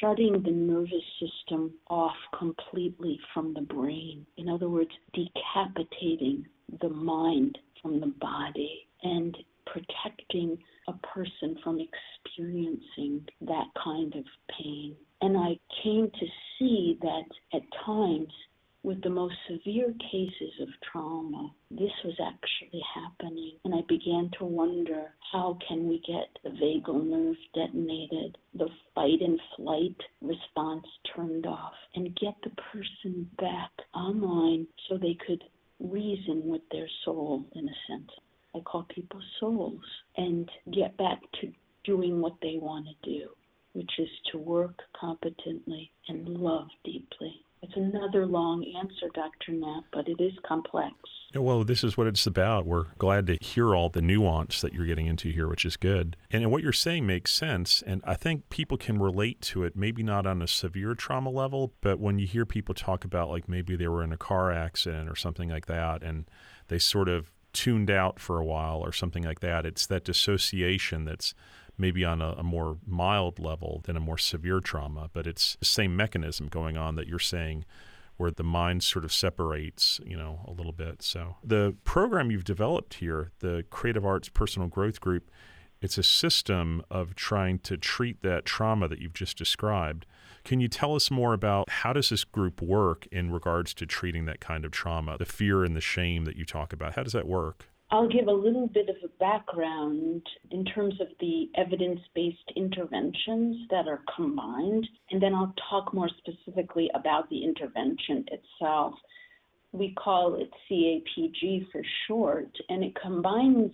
shutting 0.00 0.42
the 0.42 0.50
nervous 0.50 1.04
system 1.18 1.72
off 1.88 2.16
completely 2.38 3.18
from 3.34 3.52
the 3.54 3.60
brain. 3.60 4.24
In 4.36 4.48
other 4.48 4.68
words, 4.68 4.90
decapitating 5.12 6.46
the 6.80 6.88
mind 6.88 7.58
from 7.82 8.00
the 8.00 8.14
body 8.20 8.86
and 9.02 9.36
protecting 9.72 10.58
a 10.88 10.92
person 11.14 11.56
from 11.62 11.78
experiencing 11.80 13.26
that 13.42 13.66
kind 13.82 14.14
of 14.14 14.24
pain. 14.58 14.96
And 15.22 15.36
I 15.36 15.58
came 15.82 16.10
to 16.10 16.26
see 16.58 16.98
that 17.02 17.28
at 17.54 17.62
times 17.84 18.32
with 18.82 19.02
the 19.02 19.10
most 19.10 19.34
severe 19.46 19.92
cases 20.10 20.52
of 20.62 20.68
trauma, 20.90 21.52
this 21.70 21.92
was 22.02 22.18
actually 22.18 22.82
happening. 22.94 23.52
And 23.64 23.74
I 23.74 23.82
began 23.88 24.30
to 24.38 24.44
wonder 24.44 25.12
how 25.32 25.58
can 25.68 25.86
we 25.86 26.00
get 26.06 26.28
the 26.42 26.50
vagal 26.50 27.04
nerve 27.04 27.36
detonated, 27.54 28.38
the 28.54 28.68
fight 28.94 29.20
and 29.20 29.38
flight 29.56 29.96
response 30.22 30.86
turned 31.14 31.46
off, 31.46 31.74
and 31.94 32.16
get 32.16 32.34
the 32.42 32.50
person 32.72 33.30
back 33.38 33.70
online 33.94 34.66
so 34.88 34.96
they 34.96 35.16
could 35.26 35.44
reason 35.78 36.42
with 36.46 36.62
their 36.72 36.88
soul 37.04 37.44
in 37.54 37.68
a 37.68 37.76
sense. 37.86 38.10
I 38.54 38.60
call 38.60 38.86
people 38.94 39.20
souls 39.38 39.84
and 40.16 40.48
get 40.72 40.96
back 40.96 41.20
to 41.40 41.52
doing 41.84 42.20
what 42.20 42.34
they 42.42 42.58
want 42.60 42.86
to 42.86 43.10
do, 43.10 43.28
which 43.72 43.90
is 43.98 44.08
to 44.32 44.38
work 44.38 44.78
competently 44.98 45.90
and 46.08 46.28
love 46.28 46.68
deeply. 46.84 47.44
It's 47.62 47.76
another 47.76 48.26
long 48.26 48.64
answer, 48.80 49.08
Dr. 49.14 49.52
Knapp, 49.52 49.84
but 49.92 50.08
it 50.08 50.18
is 50.18 50.32
complex. 50.46 50.94
Well, 51.34 51.62
this 51.62 51.84
is 51.84 51.96
what 51.96 52.06
it's 52.06 52.26
about. 52.26 52.66
We're 52.66 52.86
glad 52.98 53.26
to 53.26 53.36
hear 53.40 53.74
all 53.74 53.90
the 53.90 54.00
nuance 54.00 54.62
that 54.62 54.72
you're 54.72 54.86
getting 54.86 55.06
into 55.06 55.30
here, 55.30 55.46
which 55.46 55.66
is 55.66 55.76
good. 55.76 56.16
And 56.30 56.50
what 56.50 56.62
you're 56.62 56.72
saying 56.72 57.06
makes 57.06 57.32
sense. 57.32 57.82
And 57.86 58.02
I 58.04 58.14
think 58.14 58.48
people 58.48 58.78
can 58.78 58.98
relate 58.98 59.42
to 59.42 59.62
it, 59.62 59.76
maybe 59.76 60.02
not 60.02 60.26
on 60.26 60.40
a 60.40 60.48
severe 60.48 60.94
trauma 60.94 61.30
level, 61.30 61.74
but 61.82 62.00
when 62.00 62.18
you 62.18 62.26
hear 62.26 62.46
people 62.46 62.74
talk 62.74 63.04
about, 63.04 63.28
like, 63.28 63.48
maybe 63.48 63.76
they 63.76 63.88
were 63.88 64.02
in 64.02 64.12
a 64.12 64.16
car 64.16 64.50
accident 64.50 65.08
or 65.08 65.14
something 65.14 65.50
like 65.50 65.66
that, 65.66 66.02
and 66.02 66.24
they 66.68 66.78
sort 66.78 67.10
of 67.10 67.30
tuned 67.52 67.90
out 67.90 68.18
for 68.18 68.38
a 68.38 68.44
while 68.44 68.80
or 68.80 68.92
something 68.92 69.24
like 69.24 69.40
that, 69.40 69.66
it's 69.66 69.86
that 69.86 70.04
dissociation 70.04 71.04
that's 71.04 71.34
maybe 71.76 72.04
on 72.04 72.20
a, 72.20 72.32
a, 72.32 72.42
more 72.42 72.78
mild 72.86 73.38
level 73.38 73.80
than 73.84 73.96
a 73.96 74.00
more 74.00 74.18
severe 74.18 74.60
trauma, 74.60 75.08
but 75.12 75.26
it's 75.26 75.56
the 75.56 75.64
same 75.64 75.96
mechanism 75.96 76.46
going 76.48 76.76
on 76.76 76.94
that 76.96 77.08
you're 77.08 77.18
saying 77.18 77.64
where 78.18 78.30
the 78.30 78.44
mind 78.44 78.82
sort 78.82 79.04
of 79.04 79.12
separates, 79.12 79.98
you 80.04 80.16
know, 80.16 80.40
a 80.46 80.50
little 80.50 80.72
bit. 80.72 81.02
So 81.02 81.36
the 81.42 81.74
program 81.84 82.30
you've 82.30 82.44
developed 82.44 82.94
here, 82.94 83.30
the 83.38 83.64
Creative 83.70 84.04
Arts 84.04 84.28
Personal 84.28 84.68
Growth 84.68 85.00
Group, 85.00 85.30
it's 85.80 85.96
a 85.96 86.02
system 86.02 86.82
of 86.90 87.14
trying 87.14 87.60
to 87.60 87.78
treat 87.78 88.22
that 88.22 88.44
trauma 88.44 88.88
that 88.88 88.98
you've 88.98 89.14
just 89.14 89.38
described. 89.38 90.04
Can 90.44 90.60
you 90.60 90.68
tell 90.68 90.94
us 90.94 91.10
more 91.10 91.32
about 91.32 91.68
how 91.68 91.92
does 91.92 92.08
this 92.08 92.24
group 92.24 92.62
work 92.62 93.06
in 93.12 93.30
regards 93.30 93.74
to 93.74 93.86
treating 93.86 94.24
that 94.26 94.40
kind 94.40 94.64
of 94.64 94.70
trauma, 94.70 95.16
the 95.18 95.24
fear 95.24 95.64
and 95.64 95.76
the 95.76 95.80
shame 95.80 96.24
that 96.24 96.36
you 96.36 96.44
talk 96.44 96.72
about? 96.72 96.94
How 96.94 97.02
does 97.02 97.12
that 97.12 97.26
work? 97.26 97.66
I'll 97.92 98.08
give 98.08 98.28
a 98.28 98.32
little 98.32 98.68
bit 98.68 98.88
of 98.88 98.96
a 99.02 99.08
background 99.18 100.22
in 100.52 100.64
terms 100.64 100.94
of 101.00 101.08
the 101.18 101.50
evidence 101.56 102.00
based 102.14 102.52
interventions 102.54 103.66
that 103.70 103.88
are 103.88 104.02
combined, 104.14 104.86
and 105.10 105.20
then 105.20 105.34
I'll 105.34 105.54
talk 105.68 105.92
more 105.92 106.08
specifically 106.18 106.88
about 106.94 107.28
the 107.30 107.42
intervention 107.42 108.24
itself. 108.28 108.94
We 109.72 109.92
call 109.94 110.36
it 110.36 110.50
CAPG 110.70 111.70
for 111.72 111.82
short, 112.06 112.50
and 112.68 112.84
it 112.84 112.94
combines 113.00 113.72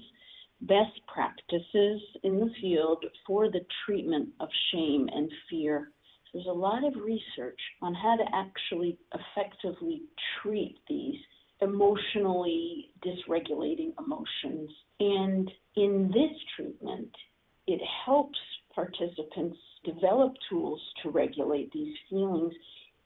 best 0.62 0.98
practices 1.12 2.00
in 2.22 2.40
the 2.40 2.50
field 2.60 3.04
for 3.26 3.50
the 3.50 3.66
treatment 3.84 4.30
of 4.40 4.48
shame 4.72 5.10
and 5.12 5.30
fear. 5.50 5.90
There's 6.36 6.48
a 6.48 6.52
lot 6.52 6.84
of 6.84 6.92
research 7.02 7.58
on 7.80 7.94
how 7.94 8.14
to 8.14 8.24
actually 8.34 8.98
effectively 9.14 10.02
treat 10.42 10.76
these 10.86 11.14
emotionally 11.62 12.90
dysregulating 13.02 13.94
emotions. 13.98 14.70
And 15.00 15.50
in 15.76 16.10
this 16.12 16.36
treatment, 16.54 17.08
it 17.66 17.80
helps 18.04 18.38
participants 18.74 19.56
develop 19.82 20.34
tools 20.50 20.78
to 21.02 21.08
regulate 21.08 21.72
these 21.72 21.96
feelings 22.10 22.52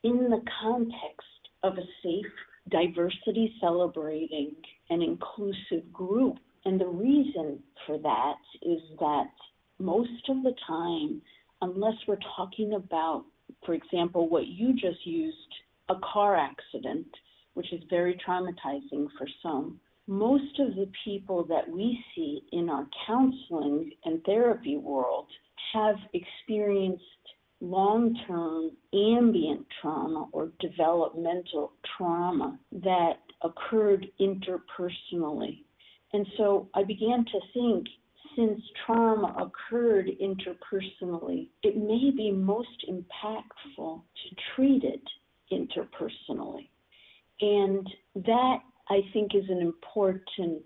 in 0.02 0.28
the 0.28 0.42
context 0.60 1.22
of 1.62 1.74
a 1.74 1.86
safe, 2.02 2.32
diversity 2.68 3.54
celebrating, 3.60 4.56
and 4.88 5.04
inclusive 5.04 5.92
group. 5.92 6.38
And 6.64 6.80
the 6.80 6.88
reason 6.88 7.60
for 7.86 7.96
that 7.96 8.38
is 8.62 8.80
that 8.98 9.30
most 9.78 10.28
of 10.28 10.42
the 10.42 10.54
time, 10.66 11.22
unless 11.60 11.94
we're 12.06 12.18
talking 12.36 12.74
about, 12.74 13.24
for 13.64 13.74
example, 13.74 14.28
what 14.28 14.46
you 14.46 14.72
just 14.72 15.04
used, 15.04 15.36
a 15.88 15.94
car 16.12 16.36
accident, 16.36 17.06
which 17.54 17.72
is 17.72 17.82
very 17.90 18.18
traumatizing 18.26 19.06
for 19.18 19.26
some. 19.42 19.80
Most 20.06 20.58
of 20.58 20.74
the 20.74 20.90
people 21.04 21.44
that 21.44 21.68
we 21.68 22.02
see 22.14 22.42
in 22.52 22.68
our 22.68 22.86
counseling 23.06 23.92
and 24.04 24.22
therapy 24.24 24.76
world 24.76 25.26
have 25.72 25.96
experienced 26.14 27.04
long 27.60 28.16
term 28.26 28.70
ambient 28.94 29.66
trauma 29.80 30.26
or 30.32 30.50
developmental 30.60 31.72
trauma 31.96 32.58
that 32.72 33.18
occurred 33.42 34.06
interpersonally. 34.20 35.62
And 36.12 36.26
so 36.36 36.68
I 36.74 36.82
began 36.82 37.24
to 37.26 37.40
think 37.54 37.86
since 38.36 38.60
trauma 38.86 39.34
occurred 39.38 40.10
interpersonally, 40.20 41.48
it 41.62 41.76
may 41.76 42.10
be 42.10 42.30
most 42.30 42.84
impactful 42.88 44.02
to 44.02 44.36
treat 44.54 44.84
it 44.84 45.02
interpersonally. 45.52 46.68
And 47.40 47.86
that, 48.14 48.58
I 48.88 49.00
think, 49.12 49.34
is 49.34 49.48
an 49.48 49.60
important 49.60 50.62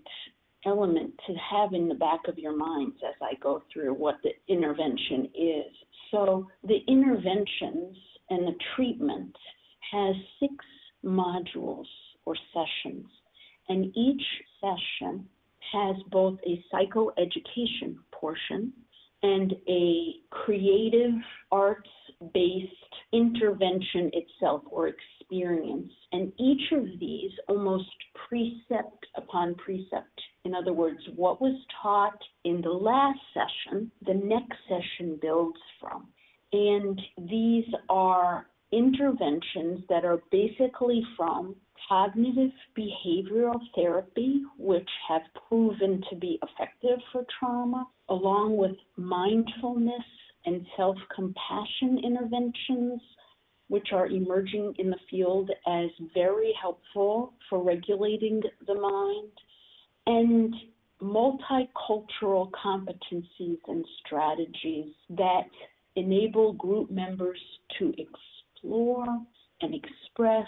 element 0.65 1.13
to 1.27 1.33
have 1.33 1.73
in 1.73 1.87
the 1.87 1.95
back 1.95 2.27
of 2.27 2.37
your 2.37 2.55
minds 2.55 2.97
as 3.07 3.15
I 3.21 3.35
go 3.41 3.61
through 3.71 3.93
what 3.93 4.15
the 4.23 4.31
intervention 4.47 5.29
is. 5.35 5.71
So, 6.11 6.47
the 6.63 6.79
interventions 6.87 7.95
and 8.29 8.47
the 8.47 8.55
treatment 8.75 9.35
has 9.91 10.15
six 10.39 10.53
modules 11.03 11.85
or 12.25 12.35
sessions. 12.53 13.05
And 13.69 13.95
each 13.95 14.23
session 14.59 15.27
has 15.71 15.95
both 16.11 16.34
a 16.45 16.63
psychoeducation 16.73 17.95
portion 18.11 18.73
and 19.23 19.53
a 19.67 20.13
creative 20.29 21.13
arts 21.51 21.89
based 22.33 22.71
intervention 23.11 24.11
itself 24.13 24.61
or 24.69 24.87
experience. 24.89 25.91
And 26.11 26.31
each 26.39 26.71
of 26.71 26.85
these, 26.99 27.31
almost 27.47 27.89
precept 28.27 29.05
upon 29.15 29.55
precept, 29.55 30.21
in 30.43 30.53
other 30.53 30.73
words, 30.73 30.99
what 31.15 31.41
was 31.41 31.59
taught 31.81 32.19
in 32.43 32.61
the 32.61 32.69
last 32.69 33.19
session, 33.33 33.91
the 34.05 34.13
next 34.13 34.57
session 34.69 35.17
builds 35.21 35.57
from. 35.79 36.07
And 36.53 37.01
these 37.29 37.65
are 37.89 38.47
interventions 38.71 39.83
that 39.89 40.05
are 40.05 40.19
basically 40.31 41.01
from 41.17 41.55
cognitive 41.89 42.51
behavioral 42.77 43.59
therapy, 43.75 44.41
proven 45.67 46.03
to 46.09 46.15
be 46.15 46.39
effective 46.43 46.99
for 47.11 47.25
trauma, 47.39 47.87
along 48.09 48.57
with 48.57 48.75
mindfulness 48.97 50.03
and 50.45 50.65
self 50.77 50.97
compassion 51.15 51.99
interventions, 52.03 53.01
which 53.67 53.87
are 53.91 54.07
emerging 54.07 54.73
in 54.77 54.89
the 54.89 54.99
field 55.09 55.49
as 55.67 55.89
very 56.13 56.53
helpful 56.61 57.33
for 57.49 57.63
regulating 57.63 58.41
the 58.67 58.75
mind, 58.75 59.31
and 60.07 60.53
multicultural 61.01 62.49
competencies 62.51 63.57
and 63.67 63.85
strategies 64.05 64.93
that 65.09 65.49
enable 65.95 66.53
group 66.53 66.89
members 66.91 67.39
to 67.77 67.93
explore 67.97 69.05
and 69.61 69.73
express 69.73 70.47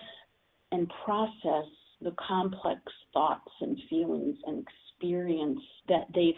and 0.72 0.92
process 1.06 1.66
the 2.02 2.14
complex 2.28 2.82
thoughts 3.14 3.52
and 3.62 3.78
feelings 3.90 4.38
and 4.46 4.60
experience 4.98 5.60
that 5.88 6.06
they've 6.14 6.34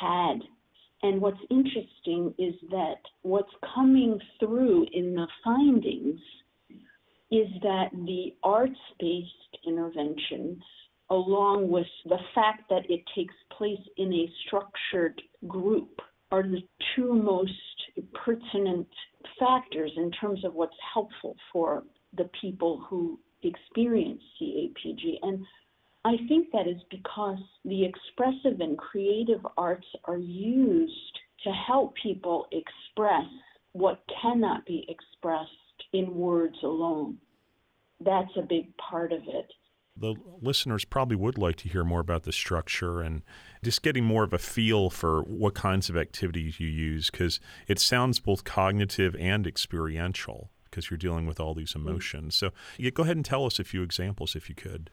had. 0.00 0.38
And 1.02 1.20
what's 1.20 1.40
interesting 1.50 2.34
is 2.38 2.54
that 2.70 2.96
what's 3.22 3.52
coming 3.74 4.18
through 4.40 4.86
in 4.92 5.14
the 5.14 5.26
findings 5.44 6.20
is 7.30 7.48
that 7.62 7.88
the 7.92 8.34
arts 8.42 8.72
based 8.98 9.30
interventions, 9.66 10.62
along 11.10 11.68
with 11.68 11.86
the 12.06 12.18
fact 12.34 12.62
that 12.70 12.88
it 12.88 13.02
takes 13.14 13.34
place 13.56 13.80
in 13.96 14.12
a 14.12 14.30
structured 14.46 15.20
group, 15.46 16.00
are 16.30 16.42
the 16.42 16.62
two 16.94 17.12
most 17.14 17.52
pertinent 18.24 18.88
factors 19.38 19.92
in 19.96 20.10
terms 20.12 20.44
of 20.44 20.54
what's 20.54 20.76
helpful 20.92 21.36
for 21.52 21.82
the 22.16 22.28
people 22.40 22.84
who 22.88 23.18
experience 23.42 24.22
CAPG. 24.40 25.18
And 25.22 25.44
I 26.04 26.16
think 26.28 26.48
that 26.52 26.68
is 26.68 26.82
because 26.90 27.38
the 27.64 27.84
expressive 27.84 28.60
and 28.60 28.76
creative 28.76 29.46
arts 29.56 29.86
are 30.04 30.18
used 30.18 31.18
to 31.44 31.50
help 31.50 31.94
people 32.02 32.46
express 32.52 33.24
what 33.72 34.02
cannot 34.22 34.66
be 34.66 34.86
expressed 34.88 35.50
in 35.92 36.14
words 36.14 36.56
alone. 36.62 37.18
That's 38.00 38.30
a 38.36 38.42
big 38.42 38.76
part 38.76 39.12
of 39.12 39.20
it. 39.26 39.52
The 39.96 40.14
listeners 40.42 40.84
probably 40.84 41.16
would 41.16 41.38
like 41.38 41.56
to 41.56 41.68
hear 41.68 41.84
more 41.84 42.00
about 42.00 42.24
the 42.24 42.32
structure 42.32 43.00
and 43.00 43.22
just 43.62 43.82
getting 43.82 44.04
more 44.04 44.24
of 44.24 44.32
a 44.32 44.38
feel 44.38 44.90
for 44.90 45.22
what 45.22 45.54
kinds 45.54 45.88
of 45.88 45.96
activities 45.96 46.58
you 46.58 46.66
use 46.66 47.10
because 47.10 47.38
it 47.68 47.78
sounds 47.78 48.18
both 48.18 48.44
cognitive 48.44 49.14
and 49.18 49.46
experiential 49.46 50.50
because 50.64 50.90
you're 50.90 50.98
dealing 50.98 51.26
with 51.26 51.38
all 51.38 51.54
these 51.54 51.72
mm. 51.72 51.76
emotions. 51.76 52.34
So, 52.34 52.50
yeah, 52.76 52.90
go 52.90 53.04
ahead 53.04 53.16
and 53.16 53.24
tell 53.24 53.46
us 53.46 53.60
a 53.60 53.64
few 53.64 53.82
examples 53.82 54.34
if 54.34 54.48
you 54.48 54.56
could. 54.56 54.90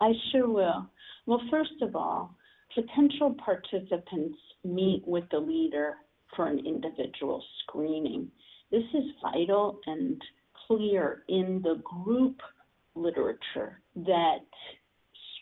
I 0.00 0.12
sure 0.32 0.48
will. 0.48 0.88
Well, 1.26 1.40
first 1.50 1.80
of 1.82 1.96
all, 1.96 2.34
potential 2.74 3.34
participants 3.44 4.38
meet 4.64 5.02
with 5.06 5.24
the 5.30 5.38
leader 5.38 5.94
for 6.34 6.48
an 6.48 6.66
individual 6.66 7.42
screening. 7.62 8.30
This 8.70 8.84
is 8.92 9.04
vital 9.22 9.80
and 9.86 10.20
clear 10.66 11.22
in 11.28 11.62
the 11.62 11.80
group 11.84 12.40
literature 12.94 13.80
that 13.96 14.40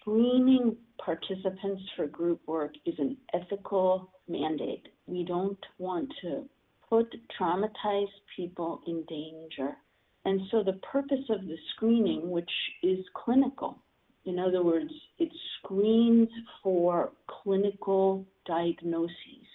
screening 0.00 0.76
participants 1.02 1.82
for 1.96 2.06
group 2.06 2.40
work 2.46 2.72
is 2.86 2.94
an 2.98 3.16
ethical 3.34 4.10
mandate. 4.28 4.88
We 5.06 5.24
don't 5.24 5.58
want 5.78 6.12
to 6.22 6.44
put 6.88 7.14
traumatized 7.40 8.08
people 8.36 8.82
in 8.86 9.04
danger. 9.08 9.76
And 10.24 10.40
so 10.50 10.62
the 10.62 10.78
purpose 10.92 11.24
of 11.30 11.46
the 11.46 11.56
screening, 11.74 12.30
which 12.30 12.50
is 12.82 12.98
clinical, 13.14 13.78
in 14.24 14.38
other 14.38 14.62
words, 14.62 14.92
it 15.18 15.30
screens 15.58 16.28
for 16.62 17.12
clinical 17.26 18.24
diagnoses 18.46 19.46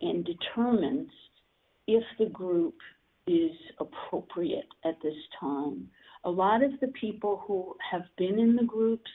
and 0.00 0.24
determines 0.24 1.10
if 1.86 2.02
the 2.18 2.26
group 2.26 2.74
is 3.26 3.50
appropriate 3.80 4.68
at 4.84 4.96
this 5.02 5.14
time. 5.38 5.88
A 6.24 6.30
lot 6.30 6.62
of 6.62 6.72
the 6.80 6.88
people 6.88 7.42
who 7.46 7.74
have 7.90 8.04
been 8.16 8.38
in 8.38 8.56
the 8.56 8.64
groups 8.64 9.10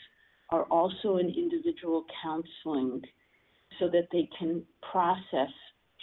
are 0.50 0.64
also 0.64 1.18
in 1.18 1.30
individual 1.30 2.06
counseling 2.22 3.02
so 3.80 3.88
that 3.88 4.08
they 4.12 4.30
can 4.38 4.64
process 4.92 5.52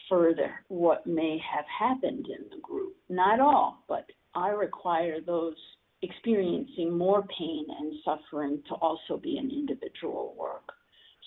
further 0.09 0.65
what 0.69 1.07
may 1.07 1.39
have 1.39 1.65
happened 1.67 2.27
in 2.27 2.49
the 2.51 2.61
group. 2.63 2.97
Not 3.09 3.41
all, 3.41 3.85
but 3.89 4.07
I 4.35 4.49
require 4.49 5.21
those 5.21 5.57
experiencing 6.03 6.97
more 6.97 7.25
pain 7.39 7.67
and 7.79 7.95
suffering 8.05 8.63
to 8.69 8.75
also 8.75 9.17
be 9.17 9.39
an 9.39 9.51
individual 9.51 10.35
work. 10.39 10.73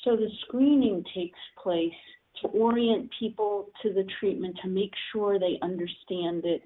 So 0.03 0.15
the 0.15 0.29
screening 0.47 1.03
takes 1.13 1.39
place 1.61 1.91
to 2.41 2.47
orient 2.47 3.09
people 3.19 3.69
to 3.81 3.93
the 3.93 4.05
treatment, 4.19 4.57
to 4.63 4.69
make 4.69 4.93
sure 5.11 5.37
they 5.37 5.59
understand 5.61 6.45
it, 6.45 6.61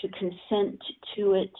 to 0.00 0.08
consent 0.08 0.80
to 1.16 1.34
it, 1.34 1.52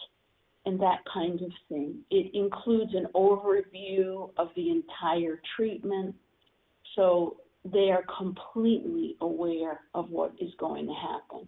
and 0.65 0.79
that 0.79 0.99
kind 1.11 1.41
of 1.41 1.51
thing. 1.69 1.99
It 2.09 2.33
includes 2.33 2.93
an 2.93 3.07
overview 3.13 4.31
of 4.37 4.49
the 4.55 4.69
entire 4.69 5.41
treatment. 5.55 6.15
So 6.95 7.37
they 7.65 7.91
are 7.91 8.03
completely 8.17 9.15
aware 9.21 9.81
of 9.93 10.09
what 10.09 10.33
is 10.39 10.51
going 10.59 10.87
to 10.87 10.93
happen. 10.93 11.47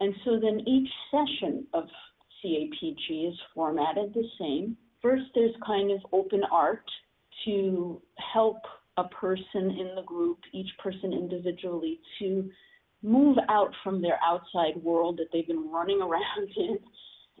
And 0.00 0.14
so 0.24 0.40
then 0.40 0.60
each 0.66 0.88
session 1.10 1.66
of 1.74 1.84
CAPG 2.44 3.28
is 3.28 3.38
formatted 3.54 4.14
the 4.14 4.24
same. 4.38 4.76
First, 5.00 5.24
there's 5.34 5.54
kind 5.66 5.90
of 5.90 6.00
open 6.12 6.42
art 6.50 6.84
to 7.44 8.00
help 8.32 8.58
a 8.96 9.04
person 9.04 9.70
in 9.70 9.92
the 9.96 10.02
group, 10.04 10.38
each 10.52 10.70
person 10.82 11.12
individually, 11.12 12.00
to 12.18 12.50
move 13.02 13.36
out 13.48 13.72
from 13.82 14.00
their 14.00 14.18
outside 14.22 14.76
world 14.82 15.16
that 15.16 15.26
they've 15.32 15.46
been 15.46 15.70
running 15.70 16.00
around 16.02 16.48
in 16.56 16.78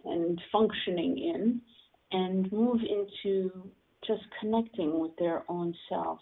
and 0.04 0.40
functioning 0.50 1.18
in 1.18 1.60
and 2.10 2.50
move 2.52 2.80
into 2.80 3.70
just 4.06 4.22
connecting 4.40 4.98
with 4.98 5.12
their 5.18 5.44
own 5.48 5.72
self 5.88 6.18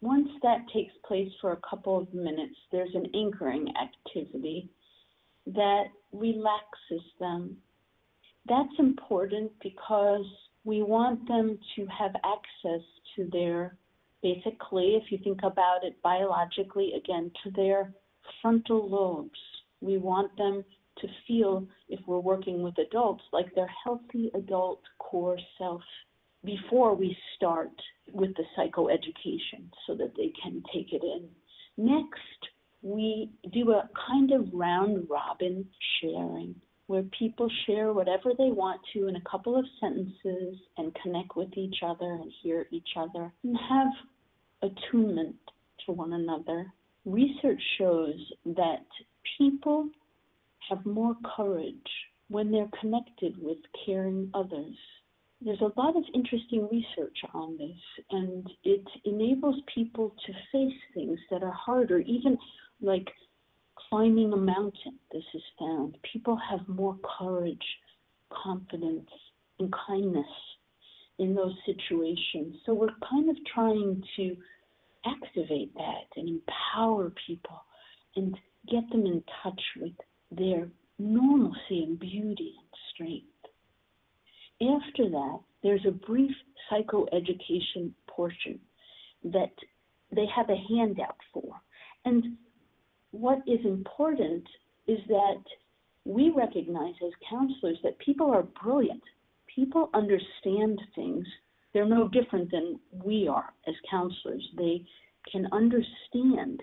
once 0.00 0.28
that 0.42 0.64
takes 0.72 0.92
place 1.06 1.30
for 1.40 1.52
a 1.52 1.68
couple 1.68 1.98
of 1.98 2.12
minutes, 2.14 2.54
there's 2.72 2.94
an 2.94 3.06
anchoring 3.14 3.66
activity 3.76 4.70
that 5.46 5.84
relaxes 6.12 7.04
them. 7.18 7.56
That's 8.48 8.78
important 8.78 9.52
because 9.62 10.24
we 10.64 10.82
want 10.82 11.26
them 11.28 11.58
to 11.76 11.86
have 11.86 12.12
access 12.16 12.84
to 13.16 13.28
their, 13.32 13.76
basically, 14.22 14.96
if 14.96 15.10
you 15.10 15.18
think 15.22 15.40
about 15.42 15.84
it 15.84 16.00
biologically, 16.02 16.92
again, 16.96 17.30
to 17.44 17.50
their 17.52 17.92
frontal 18.40 18.88
lobes. 18.88 19.38
We 19.80 19.98
want 19.98 20.36
them 20.36 20.64
to 20.98 21.08
feel, 21.26 21.66
if 21.88 22.00
we're 22.06 22.18
working 22.18 22.62
with 22.62 22.74
adults, 22.78 23.24
like 23.32 23.54
their 23.54 23.70
healthy 23.84 24.30
adult 24.34 24.82
core 24.98 25.38
self 25.58 25.82
before 26.44 26.94
we 26.94 27.16
start 27.36 27.70
with 28.12 28.30
the 28.36 28.44
psychoeducation 28.56 29.70
so 29.86 29.94
that 29.94 30.12
they 30.16 30.32
can 30.42 30.62
take 30.72 30.92
it 30.92 31.02
in. 31.02 31.28
Next, 31.76 32.18
we 32.82 33.30
do 33.52 33.72
a 33.72 33.88
kind 34.08 34.32
of 34.32 34.48
round 34.52 35.06
robin 35.10 35.66
sharing 36.00 36.54
where 36.90 37.04
people 37.16 37.48
share 37.68 37.92
whatever 37.92 38.32
they 38.36 38.50
want 38.50 38.80
to 38.92 39.06
in 39.06 39.14
a 39.14 39.20
couple 39.30 39.56
of 39.56 39.64
sentences 39.78 40.56
and 40.76 40.92
connect 41.00 41.36
with 41.36 41.56
each 41.56 41.76
other 41.84 42.14
and 42.14 42.32
hear 42.42 42.66
each 42.72 42.88
other 42.96 43.32
and 43.44 43.56
have 43.68 44.72
attunement 44.72 45.36
to 45.86 45.92
one 45.92 46.14
another. 46.14 46.66
Research 47.04 47.62
shows 47.78 48.16
that 48.44 48.84
people 49.38 49.88
have 50.68 50.84
more 50.84 51.14
courage 51.36 51.76
when 52.26 52.50
they're 52.50 52.70
connected 52.80 53.40
with 53.40 53.58
caring 53.86 54.28
others 54.34 54.74
there's 55.42 55.60
a 55.62 55.80
lot 55.80 55.96
of 55.96 56.04
interesting 56.14 56.68
research 56.70 57.16
on 57.32 57.56
this, 57.56 58.04
and 58.10 58.46
it 58.62 58.84
enables 59.06 59.56
people 59.74 60.14
to 60.26 60.32
face 60.52 60.78
things 60.92 61.18
that 61.30 61.42
are 61.42 61.52
harder, 61.52 62.00
even 62.00 62.36
like 62.82 63.08
climbing 63.90 64.32
a 64.32 64.36
mountain. 64.36 64.98
This 65.12 65.24
is 65.34 65.42
found. 65.58 65.96
People 66.12 66.38
have 66.48 66.66
more 66.68 66.96
courage, 67.18 67.58
confidence, 68.32 69.10
and 69.58 69.74
kindness 69.86 70.26
in 71.18 71.34
those 71.34 71.54
situations. 71.66 72.56
So 72.64 72.72
we're 72.72 72.88
kind 73.08 73.28
of 73.28 73.36
trying 73.52 74.02
to 74.16 74.36
activate 75.04 75.74
that 75.74 76.06
and 76.16 76.28
empower 76.28 77.12
people 77.26 77.62
and 78.16 78.36
get 78.70 78.88
them 78.90 79.06
in 79.06 79.22
touch 79.42 79.60
with 79.80 79.92
their 80.30 80.68
normalcy 80.98 81.82
and 81.82 81.98
beauty 81.98 82.54
and 82.58 82.68
strength. 82.94 83.26
After 84.62 85.10
that, 85.10 85.40
there's 85.62 85.84
a 85.86 85.90
brief 85.90 86.34
psychoeducation 86.70 87.90
portion 88.06 88.60
that 89.24 89.52
they 90.14 90.26
have 90.34 90.48
a 90.48 90.64
handout 90.68 91.16
for. 91.32 91.60
And 92.04 92.36
what 93.12 93.38
is 93.46 93.60
important 93.64 94.44
is 94.86 94.98
that 95.08 95.42
we 96.04 96.30
recognize 96.30 96.94
as 97.04 97.12
counselors 97.28 97.78
that 97.82 97.98
people 97.98 98.30
are 98.30 98.44
brilliant. 98.62 99.02
People 99.54 99.90
understand 99.94 100.80
things. 100.94 101.26
They're 101.72 101.86
no 101.86 102.08
different 102.08 102.50
than 102.50 102.80
we 102.92 103.28
are 103.28 103.52
as 103.66 103.74
counselors. 103.90 104.46
They 104.56 104.84
can 105.30 105.46
understand 105.52 106.62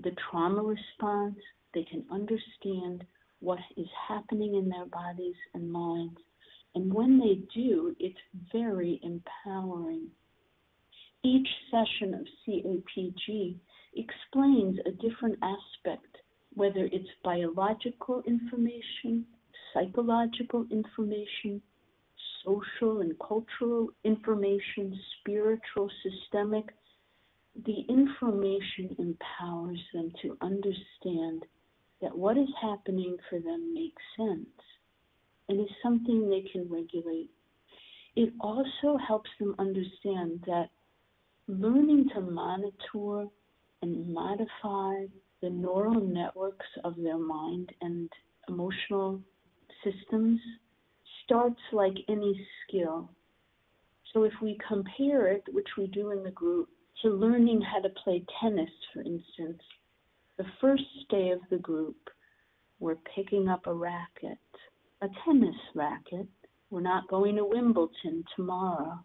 the 0.00 0.12
trauma 0.30 0.62
response, 0.62 1.36
they 1.74 1.84
can 1.84 2.04
understand 2.10 3.04
what 3.40 3.58
is 3.76 3.86
happening 4.08 4.54
in 4.54 4.68
their 4.68 4.86
bodies 4.86 5.34
and 5.54 5.70
minds. 5.70 6.18
And 6.74 6.92
when 6.92 7.18
they 7.18 7.40
do, 7.54 7.94
it's 7.98 8.18
very 8.52 9.00
empowering. 9.02 10.08
Each 11.24 11.48
session 11.70 12.14
of 12.14 12.26
CAPG 12.46 13.56
explains 13.98 14.78
a 14.86 14.92
different 14.92 15.38
aspect, 15.42 16.18
whether 16.54 16.88
it's 16.92 17.08
biological 17.24 18.22
information, 18.26 19.26
psychological 19.72 20.66
information, 20.70 21.62
social 22.44 23.00
and 23.00 23.14
cultural 23.18 23.88
information, 24.04 24.98
spiritual, 25.20 25.90
systemic. 26.02 26.66
The 27.66 27.80
information 27.88 28.94
empowers 28.98 29.80
them 29.92 30.12
to 30.22 30.36
understand 30.40 31.44
that 32.00 32.16
what 32.16 32.38
is 32.38 32.48
happening 32.60 33.16
for 33.28 33.40
them 33.40 33.74
makes 33.74 34.02
sense 34.16 34.46
and 35.48 35.60
is 35.60 35.70
something 35.82 36.28
they 36.28 36.48
can 36.52 36.68
regulate. 36.70 37.30
It 38.14 38.32
also 38.40 38.96
helps 38.96 39.30
them 39.38 39.54
understand 39.58 40.44
that 40.46 40.68
learning 41.48 42.10
to 42.14 42.20
monitor 42.20 43.28
and 43.82 44.12
modify 44.12 45.06
the 45.40 45.50
neural 45.50 46.00
networks 46.00 46.66
of 46.84 46.96
their 46.96 47.18
mind 47.18 47.70
and 47.80 48.10
emotional 48.48 49.20
systems 49.84 50.40
starts 51.24 51.60
like 51.72 51.94
any 52.08 52.46
skill. 52.66 53.10
So 54.12 54.24
if 54.24 54.32
we 54.42 54.58
compare 54.66 55.28
it, 55.28 55.44
which 55.52 55.68
we 55.76 55.86
do 55.86 56.10
in 56.10 56.22
the 56.22 56.30
group, 56.30 56.68
to 57.02 57.10
learning 57.10 57.60
how 57.60 57.80
to 57.80 57.90
play 58.02 58.24
tennis, 58.40 58.70
for 58.92 59.00
instance, 59.00 59.62
the 60.36 60.46
first 60.60 60.82
day 61.10 61.30
of 61.30 61.40
the 61.50 61.58
group, 61.58 61.96
we're 62.80 62.96
picking 63.14 63.48
up 63.48 63.66
a 63.66 63.72
racket, 63.72 64.38
a 65.02 65.08
tennis 65.24 65.54
racket. 65.74 66.26
We're 66.70 66.80
not 66.80 67.08
going 67.08 67.36
to 67.36 67.44
Wimbledon 67.44 68.24
tomorrow. 68.36 68.98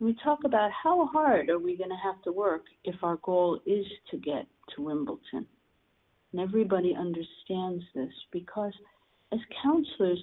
We 0.00 0.16
talk 0.22 0.44
about 0.44 0.70
how 0.70 1.06
hard 1.06 1.50
are 1.50 1.58
we 1.58 1.76
going 1.76 1.90
to 1.90 1.96
have 1.96 2.22
to 2.22 2.32
work 2.32 2.62
if 2.84 2.94
our 3.02 3.16
goal 3.16 3.60
is 3.66 3.84
to 4.10 4.16
get 4.16 4.46
to 4.74 4.82
Wimbledon. 4.82 5.46
And 6.32 6.40
everybody 6.40 6.94
understands 6.94 7.82
this 7.94 8.12
because 8.30 8.72
as 9.32 9.40
counselors, 9.62 10.22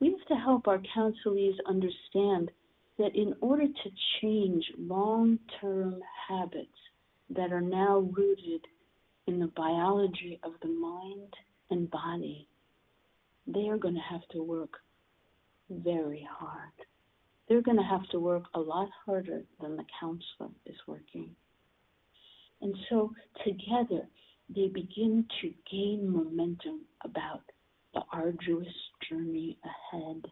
we 0.00 0.10
have 0.10 0.26
to 0.28 0.34
help 0.34 0.66
our 0.66 0.80
counselees 0.96 1.54
understand 1.68 2.50
that 2.98 3.14
in 3.14 3.34
order 3.40 3.66
to 3.66 3.90
change 4.20 4.64
long 4.76 5.38
term 5.60 6.00
habits 6.28 6.68
that 7.30 7.52
are 7.52 7.60
now 7.60 7.98
rooted 7.98 8.66
in 9.28 9.38
the 9.38 9.50
biology 9.56 10.40
of 10.42 10.52
the 10.60 10.68
mind 10.68 11.32
and 11.70 11.90
body, 11.90 12.48
they 13.46 13.68
are 13.68 13.78
going 13.78 13.94
to 13.94 14.00
have 14.00 14.26
to 14.32 14.42
work 14.42 14.74
very 15.70 16.26
hard. 16.38 16.72
They're 17.52 17.60
going 17.60 17.76
to 17.76 17.82
have 17.82 18.08
to 18.12 18.18
work 18.18 18.44
a 18.54 18.60
lot 18.60 18.88
harder 19.04 19.42
than 19.60 19.76
the 19.76 19.84
counselor 20.00 20.48
is 20.64 20.76
working. 20.86 21.36
And 22.62 22.74
so 22.88 23.12
together 23.44 24.08
they 24.48 24.68
begin 24.68 25.26
to 25.42 25.52
gain 25.70 26.10
momentum 26.10 26.86
about 27.04 27.42
the 27.92 28.00
arduous 28.10 28.72
journey 29.06 29.58
ahead. 29.64 30.22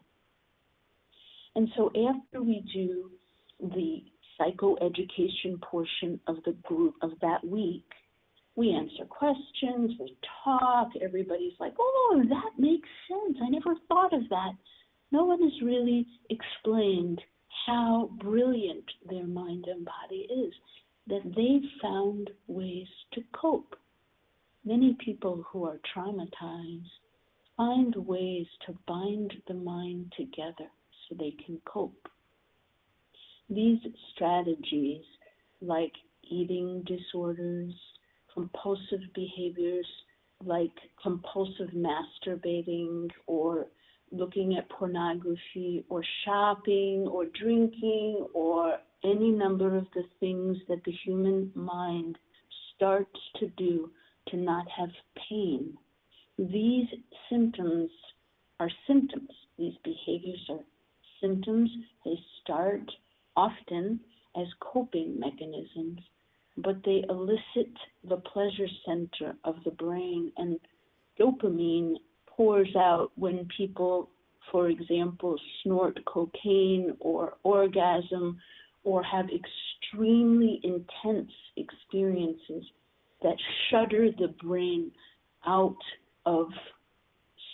And 1.55 1.69
so 1.77 1.91
after 2.09 2.41
we 2.41 2.65
do 2.73 3.11
the 3.59 4.01
psychoeducation 4.39 5.61
portion 5.61 6.19
of 6.25 6.37
the 6.43 6.53
group 6.63 6.95
of 7.03 7.11
that 7.21 7.45
week, 7.45 7.85
we 8.55 8.73
answer 8.73 9.05
questions, 9.07 9.91
we 9.99 10.17
talk, 10.43 10.89
everybody's 10.99 11.53
like, 11.59 11.73
oh, 11.79 12.23
that 12.29 12.49
makes 12.57 12.89
sense. 13.07 13.37
I 13.43 13.49
never 13.49 13.75
thought 13.87 14.11
of 14.11 14.27
that. 14.29 14.53
No 15.11 15.25
one 15.25 15.41
has 15.41 15.61
really 15.61 16.07
explained 16.29 17.21
how 17.65 18.09
brilliant 18.17 18.85
their 19.09 19.27
mind 19.27 19.65
and 19.67 19.85
body 19.85 20.27
is, 20.29 20.53
that 21.07 21.23
they've 21.35 21.69
found 21.81 22.29
ways 22.47 22.87
to 23.13 23.21
cope. 23.33 23.75
Many 24.63 24.95
people 25.03 25.43
who 25.49 25.65
are 25.65 25.79
traumatized 25.95 26.89
find 27.57 27.95
ways 27.95 28.47
to 28.65 28.77
bind 28.87 29.33
the 29.47 29.53
mind 29.53 30.13
together 30.15 30.69
so 31.09 31.15
they 31.15 31.35
can 31.45 31.59
cope. 31.65 32.07
These 33.49 33.79
strategies, 34.13 35.03
like 35.61 35.93
eating 36.23 36.83
disorders, 36.83 37.73
compulsive 38.33 39.01
behaviors 39.13 39.85
like 40.45 40.71
compulsive 41.01 41.69
masturbating 41.75 43.09
or 43.27 43.67
looking 44.11 44.57
at 44.57 44.69
pornography 44.69 45.85
or 45.89 46.03
shopping 46.25 47.07
or 47.09 47.25
drinking 47.25 48.25
or 48.33 48.77
any 49.03 49.31
number 49.31 49.75
of 49.75 49.85
the 49.95 50.03
things 50.19 50.57
that 50.67 50.83
the 50.85 50.91
human 51.03 51.51
mind 51.55 52.17
starts 52.75 53.19
to 53.39 53.47
do 53.57 53.89
to 54.27 54.37
not 54.37 54.65
have 54.69 54.89
pain 55.29 55.77
these 56.49 56.87
symptoms 57.29 57.91
are 58.59 58.71
symptoms. 58.87 59.29
These 59.57 59.75
behaviors 59.83 60.43
are 60.49 60.63
symptoms. 61.21 61.69
They 62.03 62.17
start 62.41 62.89
often 63.35 63.99
as 64.35 64.47
coping 64.59 65.19
mechanisms, 65.19 65.99
but 66.57 66.83
they 66.83 67.03
elicit 67.09 67.73
the 68.07 68.17
pleasure 68.17 68.67
center 68.85 69.35
of 69.43 69.57
the 69.65 69.71
brain, 69.71 70.31
and 70.37 70.59
dopamine 71.19 71.95
pours 72.41 72.75
out 72.75 73.11
when 73.17 73.47
people, 73.55 74.09
for 74.51 74.69
example, 74.69 75.35
snort 75.61 75.99
cocaine 76.05 76.91
or 76.99 77.35
orgasm 77.43 78.35
or 78.83 79.03
have 79.03 79.27
extremely 79.29 80.59
intense 80.63 81.31
experiences 81.55 82.63
that 83.21 83.35
shudder 83.69 84.07
the 84.17 84.33
brain 84.43 84.89
out 85.45 85.77
of 86.25 86.47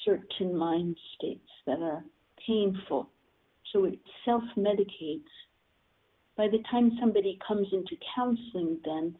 certain 0.06 0.56
mind 0.56 0.95
states 1.17 1.50
that 1.65 1.80
are 1.82 2.02
painful. 2.47 3.10
So 3.73 3.84
it 3.84 4.00
self 4.23 4.43
medicates. 4.58 5.34
By 6.38 6.47
the 6.47 6.63
time 6.71 6.93
somebody 6.97 7.38
comes 7.45 7.67
into 7.73 7.97
counseling, 8.15 8.78
then 8.86 9.17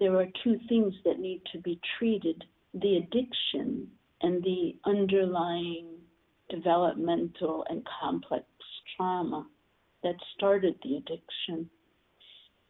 there 0.00 0.16
are 0.16 0.28
two 0.42 0.58
things 0.66 0.94
that 1.04 1.18
need 1.18 1.42
to 1.52 1.58
be 1.58 1.78
treated 1.98 2.42
the 2.72 2.96
addiction 2.96 3.88
and 4.22 4.42
the 4.42 4.74
underlying 4.84 5.86
developmental 6.50 7.64
and 7.68 7.86
complex 8.00 8.44
trauma 8.96 9.46
that 10.02 10.14
started 10.36 10.74
the 10.82 10.96
addiction. 10.96 11.68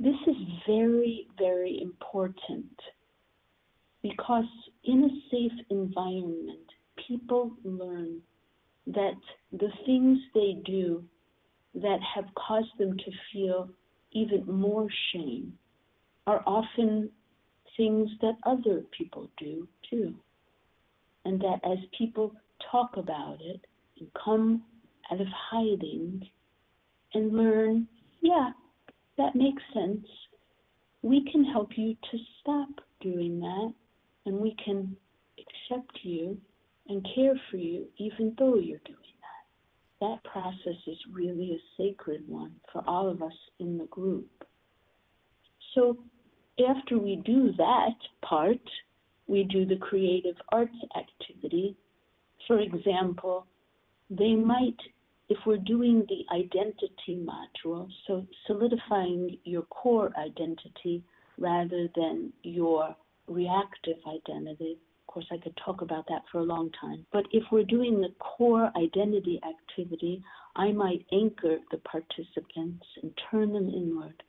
This 0.01 0.17
is 0.27 0.37
very, 0.67 1.27
very 1.39 1.81
important 1.83 2.73
because 4.03 4.45
in 4.85 5.05
a 5.05 5.31
safe 5.31 5.67
environment, 5.71 6.67
people 7.07 7.53
learn 7.65 8.21
that 8.87 9.21
the 9.53 9.71
things 9.85 10.19
they 10.35 10.61
do 10.65 11.05
that 11.75 11.99
have 12.15 12.27
caused 12.35 12.77
them 12.79 12.97
to 12.97 13.11
feel 13.33 13.69
even 14.13 14.45
more 14.47 14.89
shame 15.13 15.53
are 16.27 16.43
often 16.47 17.11
things 17.77 18.09
that 18.21 18.37
other 18.45 18.85
people 18.97 19.31
do 19.39 19.69
too. 19.89 20.15
And 21.29 21.39
that 21.43 21.61
as 21.63 21.77
people 21.99 22.33
talk 22.73 22.97
about 22.97 23.37
it 23.43 23.61
and 24.01 24.09
come 24.25 24.63
out 25.13 25.21
of 25.21 25.27
hiding 25.51 26.27
and 27.13 27.37
learn, 27.37 27.87
yeah, 28.23 28.53
that 29.19 29.37
makes 29.37 29.63
sense, 29.75 30.07
we 31.03 31.31
can 31.31 31.45
help 31.45 31.73
you 31.77 31.95
to 32.11 32.19
stop 32.41 32.71
doing 33.03 33.41
that 33.41 33.75
and 34.25 34.39
we 34.39 34.57
can 34.65 34.97
accept 35.39 35.99
you 36.03 36.39
and 36.89 37.07
care 37.15 37.39
for 37.51 37.59
you 37.59 37.85
even 37.99 38.35
though 38.39 38.55
you're 38.55 38.81
doing 38.87 38.97
that. 39.21 40.07
that 40.07 40.25
process 40.25 40.81
is 40.87 40.97
really 41.13 41.53
a 41.53 41.83
sacred 41.83 42.23
one 42.27 42.53
for 42.73 42.83
all 42.87 43.07
of 43.07 43.21
us 43.23 43.37
in 43.59 43.77
the 43.77 43.87
group. 43.87 44.31
So 45.75 45.99
after 46.67 46.99
we 46.99 47.17
do 47.17 47.53
that 47.59 47.97
part, 48.23 48.57
we 49.29 49.45
do 49.45 49.65
the 49.65 49.77
creative 49.77 50.37
arts 50.51 50.75
activity. 50.97 51.77
For 52.47 52.59
example, 52.59 53.47
they 54.11 54.35
might, 54.35 54.77
if 55.29 55.39
we're 55.47 55.59
doing 55.59 56.07
the 56.09 56.25
identity 56.35 57.23
module, 57.23 57.89
so 58.07 58.27
solidifying 58.47 59.39
your 59.45 59.63
core 59.63 60.11
identity 60.19 61.05
rather 61.37 61.89
than 61.95 62.33
your 62.43 62.97
reactive 63.29 63.99
identity. 64.07 64.79
Of 65.07 65.15
course, 65.15 65.27
I 65.31 65.39
could 65.39 65.59
talk 65.65 65.83
about 65.83 66.07
that 66.09 66.23
for 66.33 66.39
a 66.39 66.45
long 66.45 66.71
time. 66.81 67.07
But 67.13 67.27
if 67.31 67.45
we're 67.53 67.65
doing 67.65 68.01
the 68.01 68.15
core 68.19 68.71
identity 68.77 69.41
activity, 69.47 70.23
I 70.57 70.73
might 70.73 71.07
anchor 71.13 71.59
the 71.71 71.79
participants 71.79 72.87
and 73.03 73.13
turn 73.31 73.53
them 73.53 73.69
inward 73.69 74.23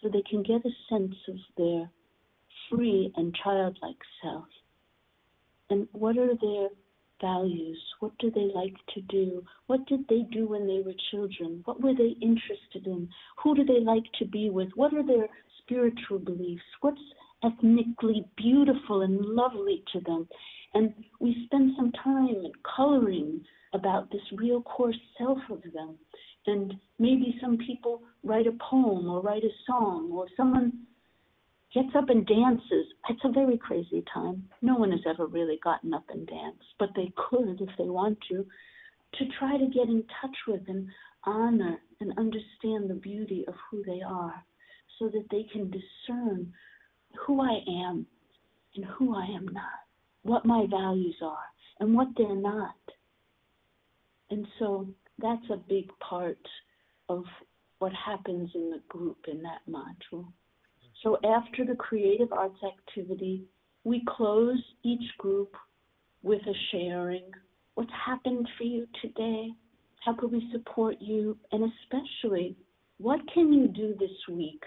so 0.00 0.08
they 0.08 0.22
can 0.22 0.42
get 0.42 0.64
a 0.64 0.70
sense 0.88 1.14
of 1.28 1.36
their 1.56 1.90
free 2.70 3.12
and 3.16 3.34
childlike 3.42 3.96
self. 4.22 4.44
And 5.70 5.88
what 5.92 6.16
are 6.18 6.34
their 6.40 6.68
values? 7.20 7.78
What 8.00 8.16
do 8.18 8.30
they 8.30 8.50
like 8.54 8.74
to 8.94 9.00
do? 9.02 9.44
What 9.66 9.86
did 9.86 10.06
they 10.08 10.22
do 10.32 10.48
when 10.48 10.66
they 10.66 10.82
were 10.84 10.94
children? 11.10 11.62
What 11.64 11.80
were 11.82 11.94
they 11.94 12.16
interested 12.22 12.86
in? 12.86 13.08
Who 13.42 13.54
do 13.54 13.64
they 13.64 13.80
like 13.80 14.04
to 14.18 14.24
be 14.24 14.50
with? 14.50 14.68
What 14.74 14.94
are 14.94 15.06
their 15.06 15.28
spiritual 15.62 16.18
beliefs? 16.18 16.62
What's 16.80 17.00
ethnically 17.44 18.24
beautiful 18.36 19.02
and 19.02 19.20
lovely 19.20 19.84
to 19.92 20.00
them? 20.00 20.28
And 20.74 20.94
we 21.20 21.44
spend 21.46 21.72
some 21.76 21.92
time 21.92 22.42
coloring 22.76 23.40
about 23.72 24.10
this 24.10 24.22
real 24.32 24.62
core 24.62 24.94
self 25.18 25.38
of 25.50 25.62
them. 25.72 25.96
And 26.46 26.74
maybe 26.98 27.38
some 27.40 27.58
people 27.58 28.02
write 28.24 28.46
a 28.46 28.56
poem 28.70 29.08
or 29.08 29.20
write 29.20 29.44
a 29.44 29.50
song, 29.66 30.10
or 30.12 30.26
someone 30.36 30.72
gets 31.72 31.94
up 31.96 32.08
and 32.08 32.26
dances. 32.26 32.86
It's 33.08 33.24
a 33.24 33.32
very 33.32 33.56
crazy 33.56 34.04
time. 34.12 34.48
No 34.62 34.76
one 34.76 34.90
has 34.90 35.00
ever 35.06 35.26
really 35.26 35.58
gotten 35.62 35.94
up 35.94 36.04
and 36.08 36.26
danced, 36.26 36.64
but 36.78 36.90
they 36.96 37.12
could 37.16 37.60
if 37.60 37.70
they 37.78 37.84
want 37.84 38.18
to, 38.28 38.44
to 39.18 39.24
try 39.38 39.56
to 39.56 39.66
get 39.66 39.88
in 39.88 40.04
touch 40.20 40.36
with 40.48 40.62
and 40.68 40.88
honor 41.24 41.78
and 42.00 42.18
understand 42.18 42.88
the 42.88 42.98
beauty 43.00 43.44
of 43.46 43.54
who 43.70 43.82
they 43.84 44.00
are 44.02 44.44
so 44.98 45.08
that 45.08 45.26
they 45.30 45.44
can 45.52 45.70
discern 45.70 46.52
who 47.26 47.40
I 47.40 47.60
am 47.86 48.06
and 48.76 48.84
who 48.84 49.14
I 49.14 49.24
am 49.24 49.46
not, 49.48 49.80
what 50.22 50.44
my 50.44 50.66
values 50.70 51.16
are 51.22 51.38
and 51.80 51.94
what 51.94 52.08
they're 52.16 52.34
not. 52.34 52.74
And 54.30 54.46
so 54.58 54.88
that's 55.18 55.50
a 55.50 55.56
big 55.56 55.90
part 55.98 56.38
of 57.08 57.24
what 57.78 57.92
happens 57.92 58.50
in 58.54 58.70
the 58.70 58.80
group 58.88 59.18
in 59.26 59.42
that 59.42 59.60
module. 59.68 60.26
So 61.02 61.18
after 61.24 61.64
the 61.64 61.76
creative 61.76 62.32
arts 62.32 62.62
activity, 62.62 63.44
we 63.84 64.04
close 64.06 64.62
each 64.82 65.16
group 65.18 65.54
with 66.22 66.42
a 66.42 66.54
sharing. 66.70 67.24
What's 67.74 67.92
happened 68.04 68.46
for 68.58 68.64
you 68.64 68.86
today? 69.00 69.48
How 70.04 70.14
could 70.14 70.30
we 70.30 70.50
support 70.52 70.96
you? 71.00 71.38
And 71.52 71.72
especially, 71.82 72.56
what 72.98 73.20
can 73.32 73.52
you 73.52 73.68
do 73.68 73.94
this 73.98 74.28
week 74.28 74.62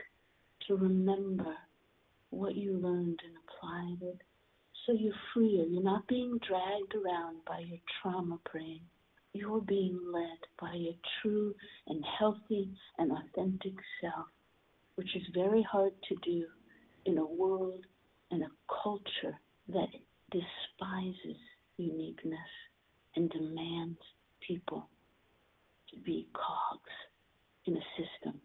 to 0.67 0.76
remember 0.76 1.56
what 2.32 2.56
you 2.56 2.74
learned 2.74 3.19
and 3.24 3.36
applied 3.48 4.02
it 4.02 4.22
so 4.86 4.93
you're 4.93 5.13
freer? 5.34 5.65
You're 5.65 5.84
not 5.84 6.08
being 6.08 6.39
dragged 6.48 6.96
around 6.96 7.46
by 7.46 7.60
your 7.60 7.80
trauma 8.02 8.39
brain. 8.52 8.82
You're 9.34 9.62
being 9.62 10.00
led 10.12 10.39
by 10.60 10.74
your 10.74 10.96
true 11.22 11.54
and 11.88 12.04
healthy 12.17 12.69
and 12.98 13.12
authentic 13.12 13.74
self 14.02 14.28
which 14.95 15.15
is 15.15 15.23
very 15.34 15.63
hard 15.63 15.93
to 16.10 16.15
do 16.23 16.45
in 17.06 17.17
a 17.17 17.25
world 17.25 17.86
and 18.32 18.43
a 18.43 18.51
culture 18.84 19.39
that 19.67 19.89
despises 20.32 21.38
uniqueness 21.77 22.39
and 23.15 23.29
demands 23.29 23.99
people 24.45 24.89
to 25.89 25.99
be 25.99 26.27
cogs 26.34 26.91
in 27.65 27.75
a 27.75 27.86
system 27.97 28.39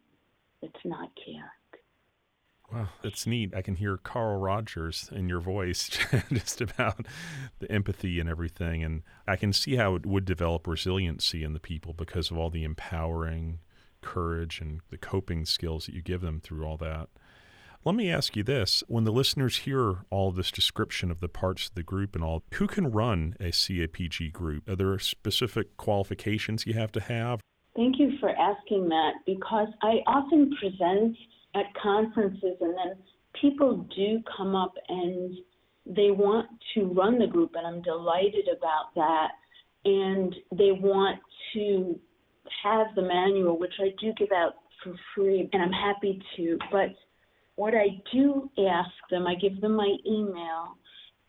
that's 0.61 0.85
not 0.85 1.11
caring. 1.25 1.51
Wow, 2.73 2.89
that's 3.03 3.27
neat. 3.27 3.55
I 3.55 3.63
can 3.63 3.77
hear 3.77 3.97
Carl 3.97 4.39
Rogers 4.39 5.09
in 5.11 5.27
your 5.29 5.41
voice 5.41 5.89
just 6.33 6.61
about 6.61 7.07
the 7.61 7.71
empathy 7.73 8.21
and 8.21 8.29
everything. 8.29 8.85
And 8.85 9.03
I 9.27 9.37
can 9.37 9.55
see 9.55 9.77
how 9.77 9.95
it 9.95 10.05
would 10.05 10.27
develop 10.27 10.67
resiliency 10.67 11.43
in 11.43 11.55
the 11.55 11.61
people 11.61 11.95
because 11.95 12.31
of 12.31 12.37
all 12.37 12.51
the 12.51 12.65
empowering 12.65 13.61
courage 14.03 14.61
and 14.61 14.81
the 14.91 14.99
coping 14.99 15.45
skills 15.45 15.87
that 15.87 15.95
you 15.95 16.03
give 16.03 16.21
them 16.21 16.41
through 16.41 16.65
all 16.65 16.77
that. 16.79 17.09
Let 17.85 17.95
me 17.95 18.11
ask 18.11 18.37
you 18.37 18.43
this 18.43 18.83
when 18.89 19.05
the 19.05 19.13
listeners 19.13 19.59
hear 19.59 20.05
all 20.11 20.31
this 20.31 20.51
description 20.51 21.11
of 21.11 21.21
the 21.21 21.29
parts 21.29 21.69
of 21.69 21.75
the 21.75 21.83
group 21.83 22.15
and 22.15 22.25
all, 22.25 22.43
who 22.55 22.67
can 22.67 22.91
run 22.91 23.35
a 23.41 23.51
CAPG 23.51 24.33
group? 24.33 24.69
Are 24.69 24.77
there 24.77 24.99
specific 24.99 25.77
qualifications 25.77 26.67
you 26.67 26.75
have 26.75 26.93
to 26.93 27.01
have? 27.01 27.41
Thank 27.77 27.99
you 27.99 28.19
for 28.19 28.31
asking 28.31 28.89
that 28.89 29.13
because 29.25 29.69
I 29.83 30.01
often 30.07 30.51
present 30.61 31.17
at 31.55 31.67
conferences 31.81 32.57
and 32.61 32.75
then 32.77 32.97
people 33.41 33.87
do 33.95 34.21
come 34.37 34.57
up 34.57 34.75
and 34.89 35.37
they 35.87 36.11
want 36.11 36.49
to 36.75 36.85
run 36.93 37.19
the 37.19 37.27
group, 37.27 37.53
and 37.55 37.67
I'm 37.67 37.83
delighted 37.83 38.47
about 38.55 38.95
that. 38.95 39.29
And 39.85 40.35
they 40.53 40.73
want 40.73 41.21
to 41.55 41.99
have 42.63 42.89
the 42.95 43.03
manual, 43.03 43.59
which 43.59 43.75
I 43.81 43.91
do 44.01 44.13
give 44.15 44.33
out 44.33 44.55
for 44.83 44.95
free, 45.15 45.49
and 45.53 45.63
I'm 45.63 45.73
happy 45.73 46.23
to. 46.37 46.59
But 46.71 46.91
what 47.57 47.75
I 47.75 48.01
do 48.13 48.51
ask 48.59 48.91
them, 49.11 49.27
I 49.27 49.35
give 49.35 49.61
them 49.61 49.75
my 49.75 49.97
email, 50.07 50.77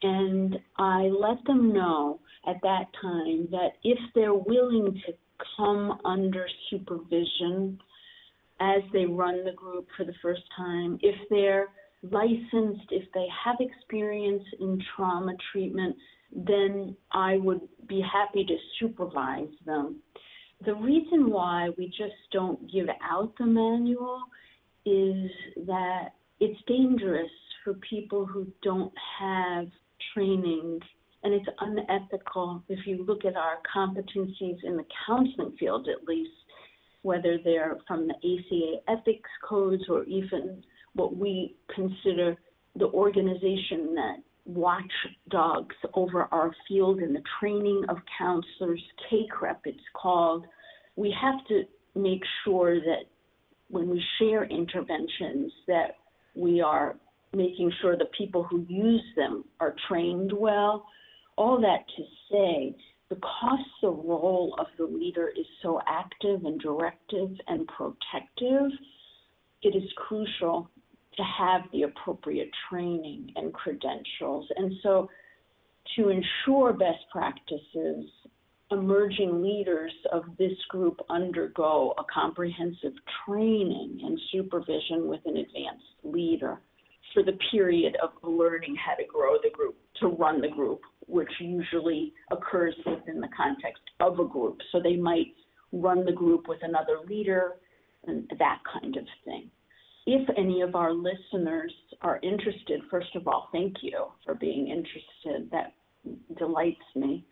and 0.02 0.58
I 0.78 1.04
let 1.04 1.44
them 1.46 1.74
know 1.74 2.20
at 2.48 2.58
that 2.62 2.86
time 3.02 3.48
that 3.52 3.72
if 3.84 4.00
they're 4.16 4.34
willing 4.34 5.02
to 5.06 5.14
come 5.58 6.00
under 6.06 6.48
supervision 6.70 7.80
as 8.60 8.82
they 8.94 9.06
run 9.06 9.46
the 9.46 9.54
group 9.54 9.88
for 9.96 10.06
the 10.06 10.14
first 10.22 10.44
time, 10.56 11.00
if 11.02 11.16
they're 11.30 11.68
licensed, 12.04 12.88
if 12.92 13.12
they 13.14 13.28
have 13.44 13.56
experience 13.60 14.44
in 14.60 14.82
trauma 14.96 15.34
treatment, 15.52 15.96
then 16.32 16.96
I 17.12 17.38
would 17.38 17.62
be 17.88 18.02
happy 18.02 18.46
to 18.46 18.56
supervise 18.80 19.48
them 19.66 20.02
the 20.66 20.76
reason 20.76 21.30
why 21.30 21.70
we 21.78 21.88
just 21.88 22.16
don't 22.32 22.72
give 22.72 22.88
out 23.02 23.34
the 23.38 23.46
manual 23.46 24.22
is 24.86 25.30
that 25.66 26.10
it's 26.40 26.60
dangerous 26.68 27.30
for 27.64 27.74
people 27.90 28.26
who 28.26 28.48
don't 28.62 28.94
have 29.20 29.68
training 30.14 30.80
and 31.24 31.34
it's 31.34 31.46
unethical 31.60 32.64
if 32.70 32.80
you 32.86 33.06
look 33.06 33.26
at 33.26 33.36
our 33.36 33.58
competencies 33.74 34.58
in 34.64 34.78
the 34.78 34.86
counseling 35.06 35.56
field 35.60 35.88
at 35.88 36.08
least 36.08 36.32
whether 37.02 37.38
they're 37.44 37.78
from 37.88 38.08
the 38.08 38.14
ACA 38.16 39.00
ethics 39.00 39.30
codes 39.48 39.84
or 39.90 40.04
even 40.06 40.64
what 40.94 41.16
we 41.16 41.56
consider 41.74 42.36
the 42.76 42.88
organization 42.88 43.94
that 43.96 44.18
watch 44.50 44.92
dogs 45.30 45.76
over 45.94 46.28
our 46.32 46.52
field 46.68 47.00
and 47.00 47.16
the 47.16 47.22
training 47.40 47.84
of 47.90 47.98
counselors, 48.18 48.82
CACREP 49.10 49.58
it's 49.66 49.80
called, 49.94 50.46
we 50.96 51.14
have 51.22 51.46
to 51.48 51.64
make 51.96 52.22
sure 52.44 52.80
that 52.80 53.04
when 53.70 53.90
we 53.90 54.04
share 54.18 54.46
interventions 54.46 55.52
that 55.68 55.98
we 56.36 56.62
are 56.62 56.96
making 57.34 57.72
sure 57.82 57.96
the 57.96 58.10
people 58.18 58.44
who 58.44 58.66
use 58.68 59.04
them 59.16 59.46
are 59.60 59.76
trained 59.88 60.32
well. 60.34 60.86
All 61.36 61.62
that 61.62 61.86
to 61.96 62.04
say, 62.32 62.76
because 63.08 63.60
the 63.82 63.90
role 63.90 64.56
of 64.60 64.68
the 64.78 64.86
leader 64.86 65.30
is 65.30 65.46
so 65.62 65.80
active 65.88 66.44
and 66.46 66.60
directive 66.60 67.30
and 67.48 67.68
protective, 67.68 68.72
it 69.62 69.76
is 69.76 69.90
crucial 69.96 70.70
to 71.20 71.26
have 71.38 71.64
the 71.74 71.84
appropriate 71.84 72.50
training 72.70 73.34
and 73.36 73.54
credentials. 73.54 74.48
And 74.56 74.72
so, 74.82 75.10
to 75.98 76.10
ensure 76.10 76.72
best 76.72 77.04
practices, 77.12 78.06
emerging 78.72 79.42
leaders 79.42 79.92
of 80.14 80.24
this 80.38 80.54
group 80.70 81.00
undergo 81.10 81.94
a 81.98 82.04
comprehensive 82.14 82.94
training 83.26 84.00
and 84.04 84.20
supervision 84.32 85.08
with 85.08 85.20
an 85.26 85.38
advanced 85.38 85.84
leader 86.04 86.62
for 87.14 87.24
the 87.24 87.38
period 87.52 87.98
of 88.02 88.12
learning 88.24 88.76
how 88.76 88.94
to 88.94 89.04
grow 89.12 89.34
the 89.44 89.50
group, 89.50 89.76
to 90.00 90.08
run 90.08 90.40
the 90.40 90.48
group, 90.48 90.80
which 91.08 91.32
usually 91.40 92.14
occurs 92.32 92.76
within 92.86 93.20
the 93.20 93.30
context 93.36 93.82
of 94.00 94.20
a 94.20 94.26
group. 94.26 94.60
So 94.72 94.80
they 94.82 94.96
might 94.96 95.34
run 95.74 96.06
the 96.06 96.14
group 96.14 96.48
with 96.48 96.60
another 96.62 97.00
leader 97.08 97.54
and 98.06 98.32
that 98.38 98.60
kind 98.72 98.96
of 98.96 99.06
thing 99.26 99.50
if 100.12 100.28
any 100.38 100.62
of 100.62 100.74
our 100.74 100.92
listeners 100.92 101.72
are 102.02 102.20
interested, 102.24 102.82
first 102.90 103.16
of 103.16 103.28
all, 103.28 103.50
thank 103.52 103.76
you 103.82 104.08
for 104.26 104.34
being 104.34 104.68
interested. 104.68 105.52
That 105.52 105.74
delights 106.38 106.82
me. 106.96 107.26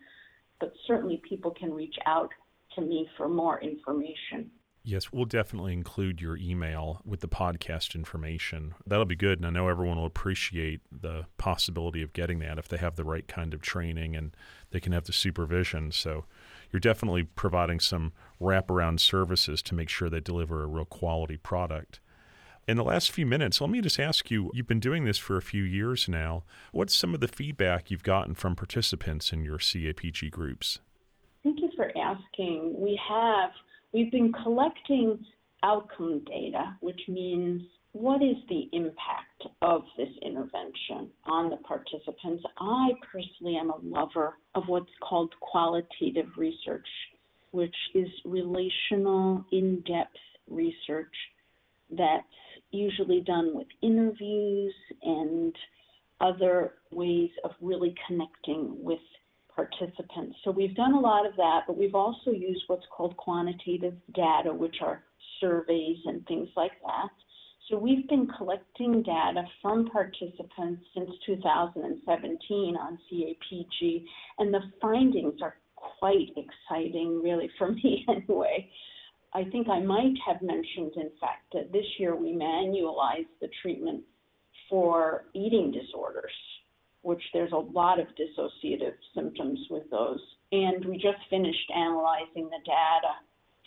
But 0.60 0.72
certainly 0.86 1.20
people 1.28 1.52
can 1.58 1.72
reach 1.72 1.96
out 2.06 2.30
to 2.76 2.80
me 2.80 3.08
for 3.16 3.28
more 3.28 3.60
information. 3.60 4.50
Yes, 4.84 5.12
we'll 5.12 5.24
definitely 5.24 5.72
include 5.72 6.20
your 6.20 6.36
email 6.36 7.02
with 7.04 7.20
the 7.20 7.28
podcast 7.28 7.96
information. 7.96 8.74
That'll 8.86 9.04
be 9.04 9.16
good. 9.16 9.38
And 9.38 9.46
I 9.46 9.50
know 9.50 9.68
everyone 9.68 9.98
will 9.98 10.06
appreciate 10.06 10.80
the 10.90 11.26
possibility 11.36 12.00
of 12.00 12.12
getting 12.12 12.38
that 12.38 12.58
if 12.58 12.68
they 12.68 12.76
have 12.76 12.94
the 12.94 13.04
right 13.04 13.26
kind 13.26 13.54
of 13.54 13.60
training 13.60 14.14
and 14.14 14.36
they 14.70 14.80
can 14.80 14.92
have 14.92 15.04
the 15.04 15.12
supervision. 15.12 15.90
So 15.90 16.26
you're 16.70 16.80
definitely 16.80 17.24
providing 17.24 17.80
some 17.80 18.12
wraparound 18.40 19.00
services 19.00 19.62
to 19.62 19.74
make 19.74 19.88
sure 19.88 20.08
they 20.08 20.20
deliver 20.20 20.62
a 20.62 20.66
real 20.66 20.84
quality 20.84 21.36
product. 21.36 22.00
In 22.68 22.76
the 22.76 22.84
last 22.84 23.10
few 23.10 23.24
minutes, 23.24 23.62
let 23.62 23.70
me 23.70 23.80
just 23.80 23.98
ask 23.98 24.30
you 24.30 24.50
you've 24.52 24.66
been 24.66 24.78
doing 24.78 25.06
this 25.06 25.16
for 25.16 25.38
a 25.38 25.42
few 25.42 25.62
years 25.62 26.06
now. 26.06 26.44
What's 26.70 26.94
some 26.94 27.14
of 27.14 27.20
the 27.20 27.26
feedback 27.26 27.90
you've 27.90 28.02
gotten 28.02 28.34
from 28.34 28.54
participants 28.54 29.32
in 29.32 29.42
your 29.42 29.56
CAPG 29.56 30.30
groups? 30.30 30.78
Thank 31.42 31.60
you 31.60 31.70
for 31.74 31.90
asking. 31.96 32.74
We 32.76 33.00
have, 33.08 33.52
we've 33.94 34.12
been 34.12 34.34
collecting 34.42 35.18
outcome 35.62 36.22
data, 36.26 36.76
which 36.80 37.00
means 37.08 37.62
what 37.92 38.22
is 38.22 38.36
the 38.50 38.68
impact 38.74 39.44
of 39.62 39.84
this 39.96 40.10
intervention 40.20 41.08
on 41.24 41.48
the 41.48 41.56
participants? 41.56 42.44
I 42.58 42.90
personally 43.10 43.56
am 43.56 43.70
a 43.70 43.78
lover 43.82 44.36
of 44.54 44.64
what's 44.66 44.92
called 45.00 45.32
qualitative 45.40 46.28
research, 46.36 46.86
which 47.52 47.76
is 47.94 48.08
relational, 48.26 49.42
in 49.52 49.82
depth 49.86 50.18
research 50.50 51.14
that's 51.90 52.24
usually 52.70 53.20
done 53.20 53.54
with 53.54 53.66
interviews 53.82 54.74
and 55.02 55.54
other 56.20 56.74
ways 56.90 57.30
of 57.44 57.52
really 57.60 57.94
connecting 58.06 58.76
with 58.82 58.98
participants. 59.54 60.36
So 60.44 60.50
we've 60.50 60.74
done 60.74 60.94
a 60.94 61.00
lot 61.00 61.26
of 61.26 61.34
that, 61.36 61.62
but 61.66 61.76
we've 61.76 61.94
also 61.94 62.30
used 62.30 62.64
what's 62.68 62.86
called 62.94 63.16
quantitative 63.16 63.94
data, 64.14 64.52
which 64.52 64.76
are 64.82 65.02
surveys 65.40 65.98
and 66.06 66.24
things 66.26 66.48
like 66.56 66.72
that. 66.84 67.08
So 67.68 67.76
we've 67.76 68.08
been 68.08 68.28
collecting 68.38 69.02
data 69.02 69.42
from 69.60 69.90
participants 69.90 70.82
since 70.94 71.10
2017 71.26 72.76
on 72.76 72.98
CAPG, 73.12 74.04
and 74.38 74.54
the 74.54 74.60
findings 74.80 75.40
are 75.42 75.56
quite 75.76 76.30
exciting, 76.36 77.20
really, 77.22 77.50
for 77.58 77.72
me 77.72 78.06
anyway. 78.08 78.70
I 79.34 79.44
think 79.44 79.68
I 79.68 79.80
might 79.80 80.14
have 80.26 80.40
mentioned, 80.40 80.92
in 80.96 81.10
fact, 81.20 81.52
that 81.52 81.72
this 81.72 81.84
year 81.98 82.16
we 82.16 82.32
manualized 82.32 83.28
the 83.40 83.48
treatment 83.62 84.02
for 84.70 85.26
eating 85.34 85.70
disorders, 85.70 86.32
which 87.02 87.22
there's 87.32 87.52
a 87.52 87.56
lot 87.56 88.00
of 88.00 88.06
dissociative 88.16 88.94
symptoms 89.14 89.58
with 89.70 89.88
those. 89.90 90.20
And 90.52 90.84
we 90.84 90.96
just 90.96 91.18
finished 91.28 91.70
analyzing 91.74 92.48
the 92.48 92.60
data 92.64 93.14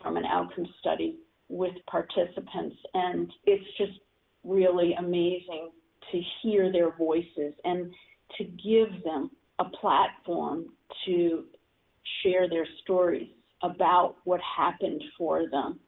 from 0.01 0.17
an 0.17 0.25
outcome 0.25 0.67
study 0.79 1.17
with 1.47 1.73
participants, 1.89 2.75
and 2.93 3.31
it's 3.45 3.77
just 3.77 3.99
really 4.43 4.93
amazing 4.97 5.69
to 6.11 6.21
hear 6.41 6.71
their 6.71 6.95
voices 6.97 7.53
and 7.63 7.93
to 8.37 8.43
give 8.45 9.03
them 9.03 9.29
a 9.59 9.65
platform 9.65 10.65
to 11.05 11.43
share 12.23 12.49
their 12.49 12.65
stories 12.81 13.27
about 13.63 14.15
what 14.23 14.39
happened 14.41 15.03
for 15.17 15.49
them. 15.49 15.79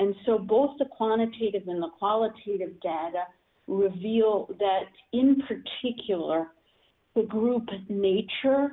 And 0.00 0.14
so 0.24 0.38
both 0.38 0.78
the 0.78 0.84
quantitative 0.84 1.66
and 1.66 1.82
the 1.82 1.90
qualitative 1.98 2.80
data 2.80 3.24
reveal 3.66 4.48
that, 4.58 4.84
in 5.12 5.42
particular, 5.46 6.48
the 7.14 7.22
group 7.22 7.68
nature 7.88 8.70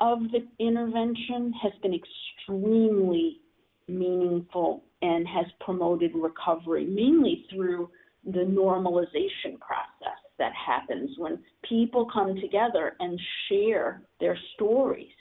of 0.00 0.18
the 0.32 0.46
intervention 0.58 1.52
has 1.62 1.72
been 1.82 1.94
extremely 1.94 3.40
meaningful 3.88 4.82
and 5.02 5.26
has 5.26 5.46
promoted 5.60 6.10
recovery, 6.14 6.84
mainly 6.84 7.46
through 7.50 7.88
the 8.24 8.40
normalization 8.40 9.58
process 9.60 10.18
that 10.38 10.52
happens 10.54 11.10
when 11.16 11.38
people 11.68 12.08
come 12.12 12.34
together 12.40 12.96
and 12.98 13.18
share 13.48 14.02
their 14.20 14.36
stories. 14.54 15.12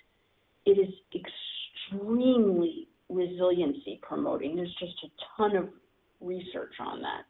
It 0.66 0.72
is 0.72 0.94
extremely 1.14 1.55
resiliency 3.10 4.00
promoting. 4.02 4.56
There's 4.56 4.76
just 4.80 4.95
a 5.04 5.10
ton 5.38 5.56
of 5.56 5.69
research 6.21 6.74
on 6.80 7.02
that. 7.02 7.24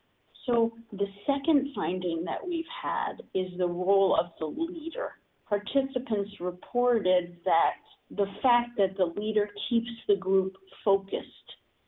So, 0.45 0.71
the 0.91 1.07
second 1.25 1.69
finding 1.73 2.23
that 2.25 2.45
we've 2.45 2.65
had 2.81 3.23
is 3.33 3.47
the 3.57 3.67
role 3.67 4.15
of 4.19 4.27
the 4.39 4.45
leader. 4.45 5.13
Participants 5.49 6.31
reported 6.39 7.37
that 7.45 7.73
the 8.11 8.27
fact 8.43 8.77
that 8.77 8.95
the 8.97 9.19
leader 9.19 9.49
keeps 9.69 9.89
the 10.07 10.15
group 10.15 10.55
focused, 10.83 11.25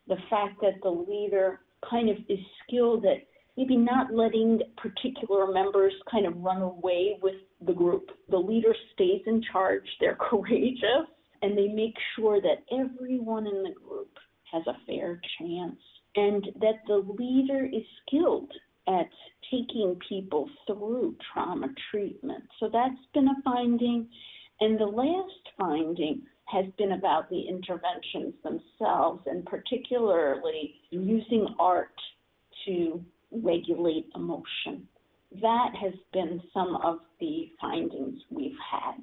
the 0.08 0.18
fact 0.30 0.60
that 0.62 0.82
the 0.82 0.90
leader 0.90 1.60
kind 1.88 2.10
of 2.10 2.18
is 2.30 2.40
skilled 2.64 3.06
at 3.06 3.28
maybe 3.58 3.76
not 3.76 4.14
letting 4.14 4.60
particular 4.78 5.52
members 5.52 5.94
kind 6.10 6.26
of 6.26 6.38
run 6.38 6.62
away 6.62 7.18
with 7.22 7.36
the 7.66 7.74
group. 7.74 8.10
The 8.30 8.38
leader 8.38 8.74
stays 8.94 9.22
in 9.26 9.44
charge, 9.52 9.86
they're 10.00 10.18
courageous, 10.30 11.08
and 11.42 11.58
they 11.58 11.68
make 11.68 11.96
sure 12.16 12.42
that 12.42 12.64
everyone 12.72 13.48
in 13.48 13.64
the 13.64 13.74
group 13.88 14.12
has 14.52 14.64
a 14.68 14.78
fair 14.86 15.20
chance 15.40 15.80
and 16.16 16.46
that 16.60 16.82
the 16.88 17.06
leader 17.18 17.66
is 17.66 17.84
skilled 18.06 18.52
at 18.88 19.10
taking 19.52 20.00
people 20.08 20.50
through 20.66 21.16
trauma 21.34 21.68
treatment. 21.92 22.44
So 22.60 22.70
that's 22.72 22.96
been 23.14 23.28
a 23.28 23.42
finding. 23.44 24.08
And 24.60 24.80
the 24.80 24.86
last 24.86 25.50
finding 25.58 26.24
has 26.46 26.66
been 26.78 26.94
about 26.94 27.30
the 27.30 27.42
interventions 27.42 28.34
themselves, 28.44 29.22
and 29.26 29.46
particularly 29.46 30.76
using 30.90 31.48
art 31.60 31.92
to 32.66 33.04
regulate 33.32 34.08
emotion. 34.16 34.88
That 35.42 35.74
has 35.80 35.94
been 36.14 36.42
some 36.54 36.78
of 36.84 37.00
the 37.20 37.52
findings 37.60 38.20
we've 38.32 38.56
had. 38.72 39.02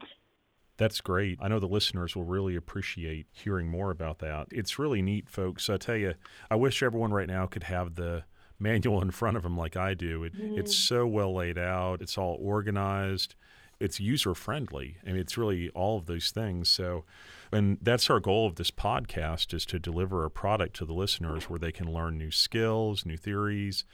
That's 0.76 1.00
great. 1.00 1.38
I 1.40 1.48
know 1.48 1.60
the 1.60 1.66
listeners 1.66 2.16
will 2.16 2.24
really 2.24 2.56
appreciate 2.56 3.26
hearing 3.32 3.68
more 3.68 3.90
about 3.90 4.18
that. 4.18 4.48
It's 4.50 4.78
really 4.78 5.02
neat, 5.02 5.28
folks. 5.28 5.70
I 5.70 5.76
tell 5.76 5.96
you, 5.96 6.14
I 6.50 6.56
wish 6.56 6.82
everyone 6.82 7.12
right 7.12 7.28
now 7.28 7.46
could 7.46 7.64
have 7.64 7.94
the 7.94 8.24
manual 8.58 9.00
in 9.00 9.10
front 9.10 9.36
of 9.36 9.44
them 9.44 9.56
like 9.56 9.76
I 9.76 9.94
do. 9.94 10.24
It, 10.24 10.34
mm. 10.34 10.58
It's 10.58 10.74
so 10.74 11.06
well 11.06 11.34
laid 11.34 11.58
out, 11.58 12.02
it's 12.02 12.18
all 12.18 12.38
organized, 12.40 13.34
it's 13.78 14.00
user 14.00 14.34
friendly. 14.34 14.96
I 15.04 15.10
mean, 15.10 15.20
it's 15.20 15.38
really 15.38 15.68
all 15.70 15.98
of 15.98 16.06
those 16.06 16.30
things. 16.30 16.68
So, 16.68 17.04
and 17.52 17.78
that's 17.80 18.10
our 18.10 18.20
goal 18.20 18.46
of 18.46 18.56
this 18.56 18.70
podcast 18.70 19.54
is 19.54 19.64
to 19.66 19.78
deliver 19.78 20.24
a 20.24 20.30
product 20.30 20.76
to 20.76 20.84
the 20.84 20.92
listeners 20.92 21.48
where 21.48 21.58
they 21.58 21.72
can 21.72 21.92
learn 21.92 22.18
new 22.18 22.30
skills, 22.30 23.04
new 23.04 23.16
theories, 23.16 23.84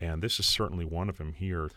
and 0.00 0.22
this 0.22 0.40
is 0.40 0.46
certainly 0.46 0.84
one 0.84 1.08
of 1.08 1.18
them 1.18 1.34
here. 1.34 1.70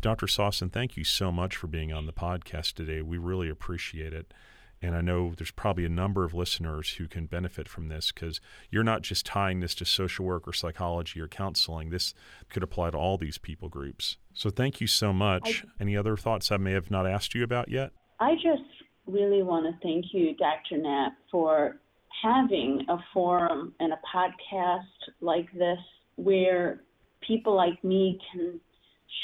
Dr. 0.00 0.26
Sosin, 0.26 0.72
thank 0.72 0.96
you 0.96 1.02
so 1.02 1.32
much 1.32 1.56
for 1.56 1.66
being 1.66 1.92
on 1.92 2.06
the 2.06 2.12
podcast 2.12 2.74
today. 2.74 3.02
We 3.02 3.18
really 3.18 3.48
appreciate 3.48 4.12
it. 4.12 4.32
And 4.80 4.94
I 4.94 5.00
know 5.00 5.32
there's 5.36 5.50
probably 5.50 5.84
a 5.84 5.88
number 5.88 6.24
of 6.24 6.34
listeners 6.34 6.90
who 6.90 7.08
can 7.08 7.26
benefit 7.26 7.68
from 7.68 7.88
this 7.88 8.12
because 8.12 8.40
you're 8.70 8.84
not 8.84 9.02
just 9.02 9.26
tying 9.26 9.58
this 9.58 9.74
to 9.76 9.84
social 9.84 10.24
work 10.24 10.46
or 10.46 10.52
psychology 10.52 11.20
or 11.20 11.26
counseling. 11.26 11.90
This 11.90 12.14
could 12.48 12.62
apply 12.62 12.90
to 12.90 12.96
all 12.96 13.18
these 13.18 13.38
people 13.38 13.68
groups. 13.68 14.18
So 14.34 14.50
thank 14.50 14.80
you 14.80 14.86
so 14.86 15.12
much. 15.12 15.64
I, 15.66 15.82
Any 15.82 15.96
other 15.96 16.16
thoughts 16.16 16.52
I 16.52 16.58
may 16.58 16.72
have 16.72 16.92
not 16.92 17.08
asked 17.08 17.34
you 17.34 17.42
about 17.42 17.68
yet? 17.68 17.90
I 18.20 18.34
just 18.34 18.62
really 19.06 19.42
want 19.42 19.66
to 19.66 19.72
thank 19.82 20.06
you, 20.12 20.36
Dr. 20.36 20.78
Knapp, 20.80 21.14
for 21.28 21.80
having 22.22 22.84
a 22.88 22.98
forum 23.12 23.74
and 23.80 23.92
a 23.92 23.98
podcast 24.14 24.84
like 25.20 25.50
this 25.54 25.78
where 26.14 26.82
people 27.20 27.56
like 27.56 27.82
me 27.82 28.20
can 28.32 28.60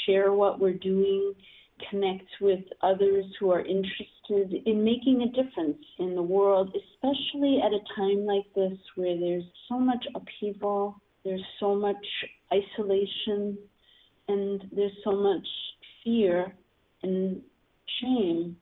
share 0.05 0.33
what 0.33 0.59
we're 0.59 0.73
doing, 0.73 1.33
connect 1.89 2.27
with 2.41 2.61
others 2.81 3.25
who 3.39 3.51
are 3.51 3.61
interested 3.61 4.63
in 4.65 4.83
making 4.83 5.21
a 5.21 5.43
difference 5.43 5.83
in 5.99 6.15
the 6.15 6.21
world, 6.21 6.75
especially 6.75 7.59
at 7.65 7.73
a 7.73 7.79
time 7.95 8.25
like 8.25 8.45
this 8.55 8.77
where 8.95 9.17
there's 9.19 9.43
so 9.67 9.79
much 9.79 10.05
upheaval, 10.15 10.95
there's 11.23 11.43
so 11.59 11.75
much 11.75 12.05
isolation, 12.53 13.57
and 14.27 14.63
there's 14.71 14.97
so 15.03 15.11
much 15.11 15.47
fear 16.03 16.55
and 17.03 17.41
shame. 18.01 18.55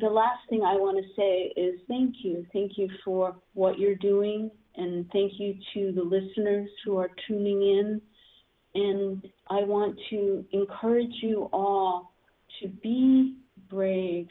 The 0.00 0.06
last 0.06 0.40
thing 0.48 0.62
I 0.62 0.74
want 0.74 0.98
to 0.98 1.14
say 1.14 1.52
is 1.60 1.80
thank 1.86 2.16
you. 2.22 2.46
Thank 2.52 2.72
you 2.76 2.88
for 3.04 3.36
what 3.54 3.78
you're 3.78 3.94
doing, 3.94 4.50
and 4.76 5.06
thank 5.12 5.32
you 5.38 5.54
to 5.74 5.92
the 5.92 6.02
listeners 6.02 6.68
who 6.84 6.96
are 6.98 7.10
tuning 7.28 7.62
in. 7.62 8.00
And 8.74 9.22
I 9.48 9.62
want 9.62 9.98
to 10.10 10.44
encourage 10.52 11.14
you 11.22 11.48
all 11.52 12.12
to 12.60 12.68
be 12.68 13.36
brave, 13.70 14.28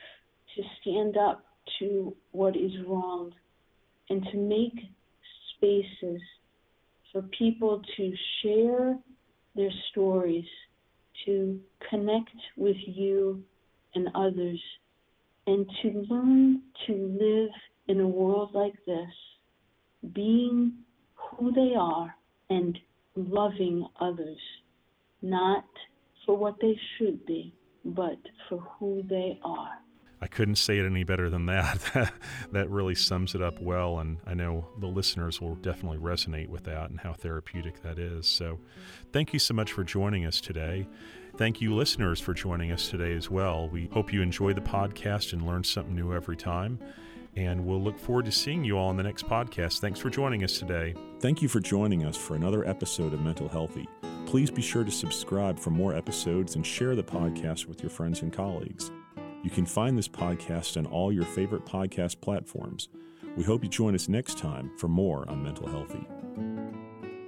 to 0.55 0.63
stand 0.81 1.17
up 1.17 1.45
to 1.79 2.15
what 2.31 2.55
is 2.55 2.71
wrong, 2.87 3.31
and 4.09 4.23
to 4.31 4.37
make 4.37 4.73
spaces 5.55 6.21
for 7.11 7.21
people 7.37 7.81
to 7.97 8.13
share 8.41 8.97
their 9.55 9.69
stories, 9.91 10.45
to 11.25 11.59
connect 11.89 12.35
with 12.57 12.75
you 12.85 13.43
and 13.95 14.09
others, 14.15 14.61
and 15.47 15.69
to 15.81 16.05
learn 16.09 16.61
to 16.87 16.93
live 17.19 17.49
in 17.87 18.01
a 18.01 18.07
world 18.07 18.51
like 18.53 18.73
this 18.85 19.09
being 20.13 20.73
who 21.15 21.51
they 21.53 21.73
are 21.77 22.13
and 22.49 22.77
loving 23.15 23.87
others, 23.99 24.39
not 25.21 25.65
for 26.25 26.37
what 26.37 26.55
they 26.61 26.77
should 26.97 27.25
be, 27.25 27.53
but 27.85 28.17
for 28.49 28.59
who 28.79 29.03
they 29.09 29.39
are. 29.43 29.71
I 30.21 30.27
couldn't 30.27 30.55
say 30.55 30.79
it 30.79 30.85
any 30.85 31.03
better 31.03 31.29
than 31.29 31.47
that. 31.47 32.13
that 32.53 32.69
really 32.69 32.95
sums 32.95 33.35
it 33.35 33.41
up 33.41 33.61
well, 33.61 33.99
and 33.99 34.19
I 34.25 34.33
know 34.33 34.69
the 34.79 34.87
listeners 34.87 35.41
will 35.41 35.55
definitely 35.55 35.97
resonate 35.97 36.47
with 36.47 36.63
that 36.63 36.89
and 36.89 36.97
how 37.01 37.11
therapeutic 37.11 37.81
that 37.81 37.99
is. 37.99 38.25
So, 38.25 38.57
thank 39.11 39.33
you 39.33 39.39
so 39.39 39.53
much 39.53 39.73
for 39.73 39.83
joining 39.83 40.25
us 40.25 40.39
today. 40.39 40.87
Thank 41.35 41.59
you, 41.59 41.75
listeners, 41.75 42.21
for 42.21 42.33
joining 42.33 42.71
us 42.71 42.89
today 42.89 43.13
as 43.13 43.29
well. 43.29 43.67
We 43.67 43.87
hope 43.87 44.13
you 44.13 44.21
enjoy 44.21 44.53
the 44.53 44.61
podcast 44.61 45.33
and 45.33 45.45
learn 45.45 45.65
something 45.65 45.93
new 45.93 46.13
every 46.13 46.37
time. 46.37 46.79
And 47.35 47.65
we'll 47.65 47.81
look 47.81 47.97
forward 47.97 48.25
to 48.25 48.31
seeing 48.31 48.63
you 48.63 48.77
all 48.77 48.91
in 48.91 48.97
the 48.97 49.03
next 49.03 49.25
podcast. 49.25 49.79
Thanks 49.79 49.99
for 49.99 50.09
joining 50.09 50.43
us 50.43 50.59
today. 50.59 50.93
Thank 51.19 51.41
you 51.41 51.47
for 51.47 51.59
joining 51.59 52.05
us 52.05 52.15
for 52.15 52.35
another 52.35 52.67
episode 52.67 53.13
of 53.13 53.21
Mental 53.21 53.47
Healthy. 53.47 53.87
Please 54.25 54.51
be 54.51 54.61
sure 54.61 54.83
to 54.83 54.91
subscribe 54.91 55.59
for 55.59 55.71
more 55.71 55.95
episodes 55.95 56.55
and 56.55 56.65
share 56.65 56.95
the 56.95 57.03
podcast 57.03 57.65
with 57.65 57.81
your 57.81 57.89
friends 57.89 58.21
and 58.21 58.31
colleagues. 58.31 58.91
You 59.43 59.49
can 59.49 59.65
find 59.65 59.97
this 59.97 60.07
podcast 60.07 60.77
on 60.77 60.85
all 60.85 61.11
your 61.11 61.25
favorite 61.25 61.65
podcast 61.65 62.21
platforms. 62.21 62.89
We 63.35 63.43
hope 63.43 63.63
you 63.63 63.69
join 63.69 63.95
us 63.95 64.07
next 64.07 64.37
time 64.37 64.71
for 64.77 64.87
more 64.87 65.27
on 65.27 65.43
Mental 65.43 65.67
Healthy. 65.67 66.07